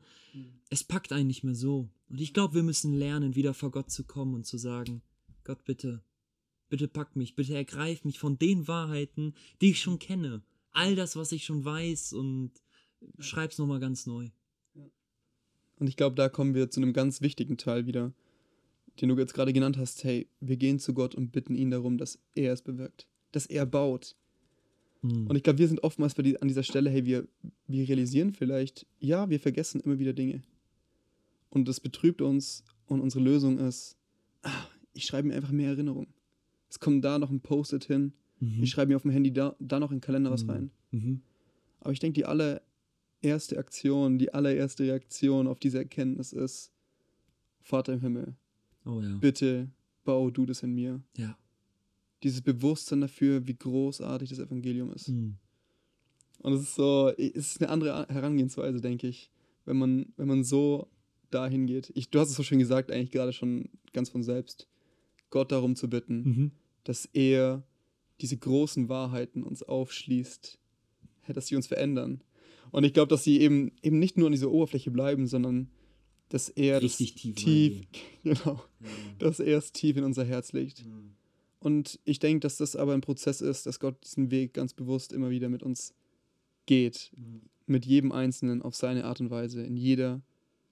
es 0.69 0.85
packt 0.85 1.13
einen 1.13 1.29
nicht 1.29 1.45
mehr 1.45 1.55
so. 1.55 1.89
Und 2.09 2.21
ich 2.21 2.33
glaube, 2.33 2.55
wir 2.55 2.63
müssen 2.63 2.93
lernen, 2.93 3.35
wieder 3.35 3.55
vor 3.55 3.71
Gott 3.71 3.91
zu 3.91 4.05
kommen 4.05 4.35
und 4.35 4.47
zu 4.47 4.59
sagen, 4.59 5.03
Gott, 5.45 5.65
bitte, 5.65 6.03
bitte 6.69 6.89
pack 6.89 7.17
mich, 7.17 7.35
bitte 7.35 7.55
ergreif 7.55 8.05
mich 8.05 8.19
von 8.19 8.39
den 8.39 8.69
Wahrheiten, 8.69 9.35
die 9.61 9.71
ich 9.71 9.81
schon 9.81 9.99
kenne. 9.99 10.43
All 10.73 10.95
das, 10.95 11.17
was 11.17 11.33
ich 11.33 11.45
schon 11.45 11.65
weiß 11.65 12.13
und 12.13 12.53
schreib's 13.19 13.59
nochmal 13.59 13.81
ganz 13.81 14.07
neu. 14.07 14.29
Und 15.79 15.89
ich 15.89 15.97
glaube, 15.97 16.17
da 16.17 16.29
kommen 16.29 16.55
wir 16.55 16.71
zu 16.71 16.81
einem 16.81 16.93
ganz 16.93 17.21
wichtigen 17.21 17.59
Teil 17.59 17.87
wieder, 17.87 18.13
den 19.01 19.09
du 19.09 19.19
jetzt 19.19 19.35
gerade 19.35 19.53
genannt 19.53 19.77
hast. 19.77 20.05
Hey, 20.05 20.29
wir 20.41 20.57
gehen 20.57 20.79
zu 20.79 20.95
Gott 20.95 21.15
und 21.15 21.33
bitten 21.33 21.55
ihn 21.55 21.71
darum, 21.71 21.99
dass 21.99 22.19
er 22.35 22.53
es 22.53 22.63
bewirkt, 22.63 23.09
dass 23.33 23.47
er 23.47 23.67
baut. 23.67 24.17
Hm. 25.03 25.27
Und 25.27 25.37
ich 25.37 25.43
glaube, 25.43 25.59
wir 25.59 25.69
sind 25.69 25.83
oftmals 25.83 26.19
an 26.19 26.49
dieser 26.49 26.63
Stelle, 26.63 26.89
hey, 26.89 27.05
wir, 27.05 27.29
wir 27.67 27.89
realisieren 27.89 28.33
vielleicht, 28.33 28.87
ja, 28.99 29.29
wir 29.29 29.41
vergessen 29.41 29.81
immer 29.81 29.99
wieder 29.99 30.15
Dinge. 30.15 30.43
Und 31.57 31.67
das 31.67 31.81
betrübt 31.81 32.21
uns 32.21 32.63
und 32.85 33.01
unsere 33.01 33.25
Lösung 33.25 33.57
ist, 33.57 33.97
ah, 34.43 34.67
ich 34.93 35.05
schreibe 35.07 35.29
mir 35.29 35.35
einfach 35.37 35.53
mehr 35.53 35.71
Erinnerungen. 35.71 36.13
Es 36.69 36.79
kommt 36.81 37.03
da 37.03 37.19
noch 37.19 37.31
ein 37.31 37.41
Post-it 37.41 37.85
hin, 37.87 38.13
Mhm. 38.41 38.63
ich 38.63 38.69
schreibe 38.71 38.91
mir 38.91 38.97
auf 38.97 39.03
dem 39.03 39.11
Handy 39.11 39.33
da, 39.33 39.57
da 39.59 39.81
noch 39.81 39.91
in 39.91 39.97
den 39.97 40.03
Kalender 40.03 40.31
was 40.31 40.45
Mhm. 40.45 40.51
rein. 40.51 40.71
Mhm. 40.91 41.23
Aber 41.81 41.93
ich 41.93 41.99
denke, 42.01 42.13
die 42.21 42.27
allererste 42.27 43.57
Aktion, 43.57 44.19
die 44.19 44.35
allererste 44.35 44.83
Reaktion 44.85 45.47
auf 45.47 45.59
diese 45.59 45.79
Erkenntnis 45.79 46.35
ist, 46.35 46.71
Vater 47.63 47.95
im 47.95 48.03
Himmel, 48.03 48.37
Oh 48.85 49.01
ja. 49.01 49.17
bitte 49.17 49.71
bau 50.05 50.29
du 50.31 50.45
das 50.45 50.63
in 50.63 50.75
mir. 50.75 51.01
Ja. 51.17 51.39
Dieses 52.23 52.43
Bewusstsein 52.43 53.01
dafür, 53.01 53.47
wie 53.47 53.55
großartig 53.57 54.29
das 54.29 54.39
Evangelium 54.41 54.93
ist. 54.93 55.09
Mhm. 55.09 55.37
Und 56.41 56.53
es 56.53 56.61
ist 56.61 56.75
so, 56.75 57.09
es 57.17 57.53
ist 57.53 57.63
eine 57.63 57.71
andere 57.71 58.07
Herangehensweise, 58.11 58.83
denke 58.83 59.09
ich, 59.09 59.31
wenn 59.65 59.79
man, 59.79 60.13
wenn 60.19 60.29
man 60.29 60.45
so 60.45 60.89
dahin 61.37 61.67
geht. 61.67 61.91
Ich, 61.95 62.11
du 62.11 62.19
hast 62.21 62.31
es 62.31 62.37
so 62.37 62.43
schön 62.43 62.59
gesagt, 62.59 62.91
eigentlich 62.91 63.11
gerade 63.11 63.33
schon 63.33 63.69
ganz 63.93 64.09
von 64.11 64.23
selbst. 64.23 64.67
Gott 65.31 65.53
darum 65.53 65.77
zu 65.77 65.89
bitten, 65.89 66.23
Mhm. 66.23 66.51
dass 66.85 67.07
er 67.13 67.63
diese 68.21 68.37
großen 68.37 68.89
Wahrheiten 68.89 69.43
uns 69.43 69.63
aufschließt, 69.63 70.59
ja, 71.29 71.35
dass 71.35 71.47
sie 71.49 71.57
uns 71.57 71.67
verändern. 71.67 72.23
Und 72.71 72.85
ich 72.85 72.93
glaube, 72.93 73.09
dass 73.09 73.25
sie 73.25 73.41
eben, 73.41 73.73
eben 73.83 73.99
nicht 73.99 74.17
nur 74.17 74.27
an 74.27 74.33
dieser 74.33 74.51
Oberfläche 74.51 74.91
bleiben, 74.91 75.27
sondern 75.27 75.69
dass 76.29 76.49
er 76.49 76.83
Richtig 76.83 77.13
das 77.15 77.21
tief 77.23 77.35
tief 77.37 77.83
genau, 78.25 78.63
Ja. 78.81 78.89
dass 79.19 79.39
er 79.41 79.59
es 79.59 79.73
tief 79.73 79.97
in 79.97 80.05
unser 80.05 80.25
Herz 80.25 80.53
legt. 80.53 80.85
Mhm. 80.85 81.11
Und 81.61 81.99
ich 82.05 82.19
denke, 82.19 82.41
dass 82.41 82.57
das 82.59 82.77
aber 82.77 82.95
ein 82.95 83.01
Prozess 83.01 83.41
ist, 83.41 83.67
dass 83.67 83.81
Gott 83.81 83.97
diesen 84.05 84.31
Weg 84.31 84.55
ganz 84.55 84.73
bewusst 84.75 85.13
immer 85.13 85.31
wieder 85.31 85.49
mit 85.49 85.63
uns 85.63 85.95
geht. 86.67 87.11
Mhm. 87.17 87.43
Mit 87.67 87.85
jedem 87.87 88.13
Einzelnen 88.13 88.63
auf 88.63 88.75
seine 88.77 89.05
Art 89.05 89.21
und 89.21 89.31
Weise, 89.31 89.63
in 89.63 89.77
jeder 89.77 90.23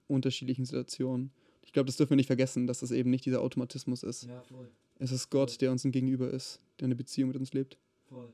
unterschiedlichen 0.07 0.65
Situation. 0.65 1.31
Ich 1.63 1.73
glaube, 1.73 1.87
das 1.87 1.97
dürfen 1.97 2.11
wir 2.11 2.17
nicht 2.17 2.27
vergessen, 2.27 2.67
dass 2.67 2.79
das 2.79 2.91
eben 2.91 3.09
nicht 3.09 3.25
dieser 3.25 3.41
Automatismus 3.41 4.03
ist. 4.03 4.23
Ja, 4.23 4.41
voll. 4.41 4.69
Es 4.99 5.11
ist 5.11 5.29
Gott, 5.29 5.59
der 5.61 5.71
uns 5.71 5.83
ein 5.83 5.91
Gegenüber 5.91 6.29
ist, 6.29 6.61
der 6.79 6.85
eine 6.85 6.95
Beziehung 6.95 7.29
mit 7.29 7.37
uns 7.37 7.53
lebt. 7.53 7.77
Voll. 8.07 8.31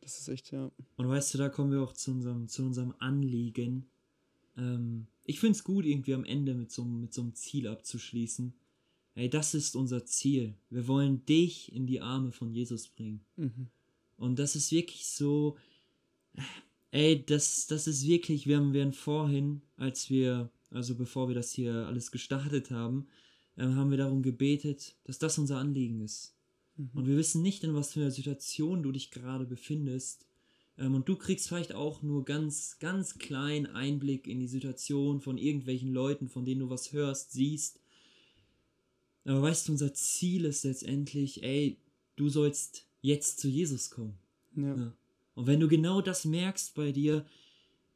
Das 0.00 0.20
ist 0.20 0.28
echt, 0.28 0.52
ja. 0.52 0.70
Und 0.96 1.08
weißt 1.08 1.34
du, 1.34 1.38
da 1.38 1.48
kommen 1.48 1.72
wir 1.72 1.82
auch 1.82 1.92
zu 1.92 2.12
unserem, 2.12 2.46
zu 2.48 2.62
unserem 2.62 2.94
Anliegen. 2.98 3.86
Ähm, 4.56 5.06
ich 5.24 5.40
finde 5.40 5.52
es 5.56 5.64
gut, 5.64 5.84
irgendwie 5.84 6.14
am 6.14 6.24
Ende 6.24 6.54
mit 6.54 6.70
so, 6.70 6.82
einem- 6.82 7.00
mit 7.00 7.12
so 7.12 7.22
einem 7.22 7.34
Ziel 7.34 7.66
abzuschließen. 7.66 8.52
Ey, 9.16 9.28
das 9.30 9.54
ist 9.54 9.74
unser 9.74 10.04
Ziel. 10.04 10.54
Wir 10.70 10.86
wollen 10.86 11.24
dich 11.24 11.72
in 11.72 11.86
die 11.86 12.00
Arme 12.00 12.30
von 12.32 12.52
Jesus 12.52 12.86
bringen. 12.86 13.22
Mhm. 13.36 13.66
Und 14.18 14.38
das 14.38 14.54
ist 14.54 14.70
wirklich 14.70 15.06
so. 15.08 15.56
Ey, 16.90 17.24
das, 17.26 17.66
das 17.66 17.86
ist 17.86 18.06
wirklich, 18.06 18.46
wir 18.46 18.58
haben, 18.58 18.72
wir 18.72 18.82
haben 18.82 18.92
vorhin, 18.92 19.62
als 19.76 20.08
wir, 20.10 20.50
also 20.76 20.94
bevor 20.94 21.28
wir 21.28 21.34
das 21.34 21.52
hier 21.52 21.86
alles 21.86 22.12
gestartet 22.12 22.70
haben, 22.70 23.08
ähm, 23.56 23.74
haben 23.76 23.90
wir 23.90 23.98
darum 23.98 24.22
gebetet, 24.22 24.94
dass 25.04 25.18
das 25.18 25.38
unser 25.38 25.58
Anliegen 25.58 26.00
ist. 26.00 26.34
Mhm. 26.76 26.90
Und 26.94 27.06
wir 27.06 27.16
wissen 27.16 27.42
nicht, 27.42 27.64
in 27.64 27.74
was 27.74 27.92
für 27.92 28.00
einer 28.00 28.10
Situation 28.10 28.82
du 28.82 28.92
dich 28.92 29.10
gerade 29.10 29.46
befindest. 29.46 30.26
Ähm, 30.78 30.94
und 30.94 31.08
du 31.08 31.16
kriegst 31.16 31.48
vielleicht 31.48 31.74
auch 31.74 32.02
nur 32.02 32.24
ganz, 32.24 32.78
ganz 32.78 33.18
kleinen 33.18 33.66
Einblick 33.66 34.26
in 34.26 34.38
die 34.38 34.46
Situation 34.46 35.20
von 35.20 35.38
irgendwelchen 35.38 35.92
Leuten, 35.92 36.28
von 36.28 36.44
denen 36.44 36.60
du 36.60 36.70
was 36.70 36.92
hörst, 36.92 37.32
siehst. 37.32 37.80
Aber 39.24 39.42
weißt 39.42 39.66
du, 39.66 39.72
unser 39.72 39.92
Ziel 39.94 40.44
ist 40.44 40.64
letztendlich, 40.64 41.42
ey, 41.42 41.78
du 42.14 42.28
sollst 42.28 42.86
jetzt 43.00 43.40
zu 43.40 43.48
Jesus 43.48 43.90
kommen. 43.90 44.18
Ja. 44.54 44.76
Ja. 44.76 44.92
Und 45.34 45.46
wenn 45.46 45.60
du 45.60 45.68
genau 45.68 46.00
das 46.00 46.24
merkst 46.24 46.74
bei 46.74 46.92
dir, 46.92 47.26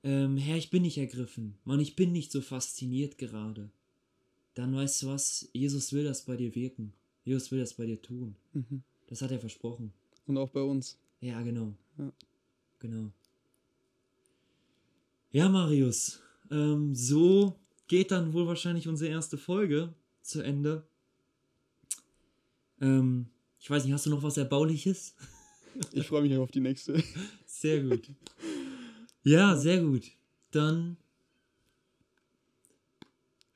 ähm, 0.02 0.36
Herr, 0.36 0.56
ich 0.56 0.70
bin 0.70 0.82
nicht 0.82 0.98
ergriffen, 0.98 1.56
Mann, 1.64 1.80
ich 1.80 1.96
bin 1.96 2.12
nicht 2.12 2.32
so 2.32 2.40
fasziniert 2.40 3.18
gerade, 3.18 3.70
dann 4.54 4.74
weißt 4.74 5.02
du 5.02 5.06
was, 5.08 5.48
Jesus 5.52 5.92
will 5.92 6.04
das 6.04 6.24
bei 6.24 6.36
dir 6.36 6.54
wirken. 6.54 6.92
Jesus 7.24 7.50
will 7.50 7.60
das 7.60 7.74
bei 7.74 7.86
dir 7.86 8.00
tun. 8.00 8.34
Mhm. 8.52 8.82
Das 9.06 9.22
hat 9.22 9.30
er 9.30 9.38
versprochen. 9.38 9.92
Und 10.26 10.38
auch 10.38 10.50
bei 10.50 10.62
uns. 10.62 10.98
Ja, 11.20 11.40
genau. 11.42 11.74
Ja. 11.98 12.12
Genau. 12.78 13.12
Ja, 15.32 15.48
Marius, 15.48 16.20
ähm, 16.50 16.94
so 16.94 17.54
geht 17.86 18.10
dann 18.10 18.32
wohl 18.32 18.46
wahrscheinlich 18.46 18.88
unsere 18.88 19.10
erste 19.10 19.38
Folge 19.38 19.94
zu 20.22 20.42
Ende. 20.42 20.86
Ähm, 22.80 23.26
ich 23.60 23.70
weiß 23.70 23.84
nicht, 23.84 23.92
hast 23.92 24.06
du 24.06 24.10
noch 24.10 24.22
was 24.22 24.36
Erbauliches? 24.36 25.14
Ich 25.92 26.06
freue 26.08 26.22
mich 26.22 26.36
auf 26.36 26.50
die 26.50 26.60
nächste. 26.60 27.02
Sehr 27.46 27.82
gut. 27.82 28.08
Ja, 29.22 29.56
sehr 29.56 29.82
gut. 29.82 30.10
Dann 30.50 30.96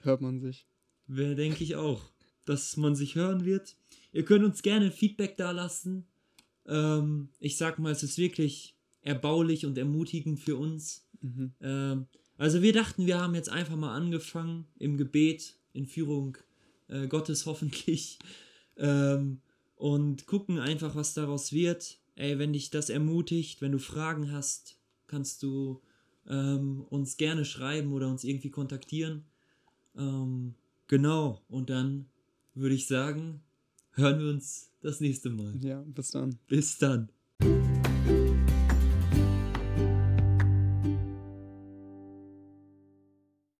Hört 0.00 0.20
man 0.20 0.40
sich. 0.40 0.66
wäre, 1.07 1.35
denke 1.35 1.64
ich 1.64 1.77
auch, 1.77 2.03
dass 2.44 2.77
man 2.77 2.94
sich 2.94 3.14
hören 3.14 3.44
wird. 3.44 3.77
Ihr 4.12 4.24
könnt 4.24 4.44
uns 4.44 4.62
gerne 4.62 4.90
Feedback 4.90 5.37
da 5.37 5.50
lassen. 5.50 6.07
Ähm, 6.66 7.31
ich 7.40 7.57
sag 7.57 7.79
mal, 7.79 7.92
es 7.92 8.03
ist 8.03 8.18
wirklich 8.18 8.77
erbaulich 9.00 9.66
und 9.66 9.79
ermutigend 9.79 10.40
für 10.40 10.57
uns. 10.57 11.07
Mhm. 11.20 11.53
Ähm, 11.61 12.07
also 12.37 12.62
wir 12.62 12.72
dachten, 12.72 13.07
wir 13.07 13.20
haben 13.20 13.35
jetzt 13.35 13.48
einfach 13.48 13.77
mal 13.77 13.94
angefangen 13.94 14.66
im 14.79 14.96
Gebet, 14.96 15.57
in 15.72 15.87
Führung 15.87 16.37
äh, 16.88 17.07
Gottes 17.07 17.46
hoffentlich. 17.46 18.18
Ähm, 18.77 19.40
und 19.77 20.27
gucken 20.27 20.59
einfach, 20.59 20.94
was 20.94 21.14
daraus 21.14 21.53
wird. 21.53 21.98
Ey, 22.16 22.38
wenn 22.38 22.53
dich 22.53 22.70
das 22.70 22.90
ermutigt, 22.90 23.61
wenn 23.61 23.72
du 23.72 23.79
Fragen 23.79 24.33
hast, 24.33 24.79
kannst 25.06 25.42
du 25.42 25.80
ähm, 26.28 26.84
uns 26.90 27.16
gerne 27.16 27.44
schreiben 27.44 27.92
oder 27.92 28.08
uns 28.08 28.24
irgendwie 28.24 28.50
kontaktieren. 28.50 29.24
Ähm, 29.96 30.54
genau, 30.88 31.42
und 31.48 31.70
dann 31.70 32.06
würde 32.54 32.74
ich 32.74 32.86
sagen, 32.86 33.40
hören 33.92 34.20
wir 34.20 34.30
uns 34.30 34.70
das 34.80 35.00
nächste 35.00 35.30
Mal. 35.30 35.54
Ja, 35.62 35.82
bis 35.82 36.10
dann. 36.10 36.38
Bis 36.46 36.78
dann. 36.78 37.08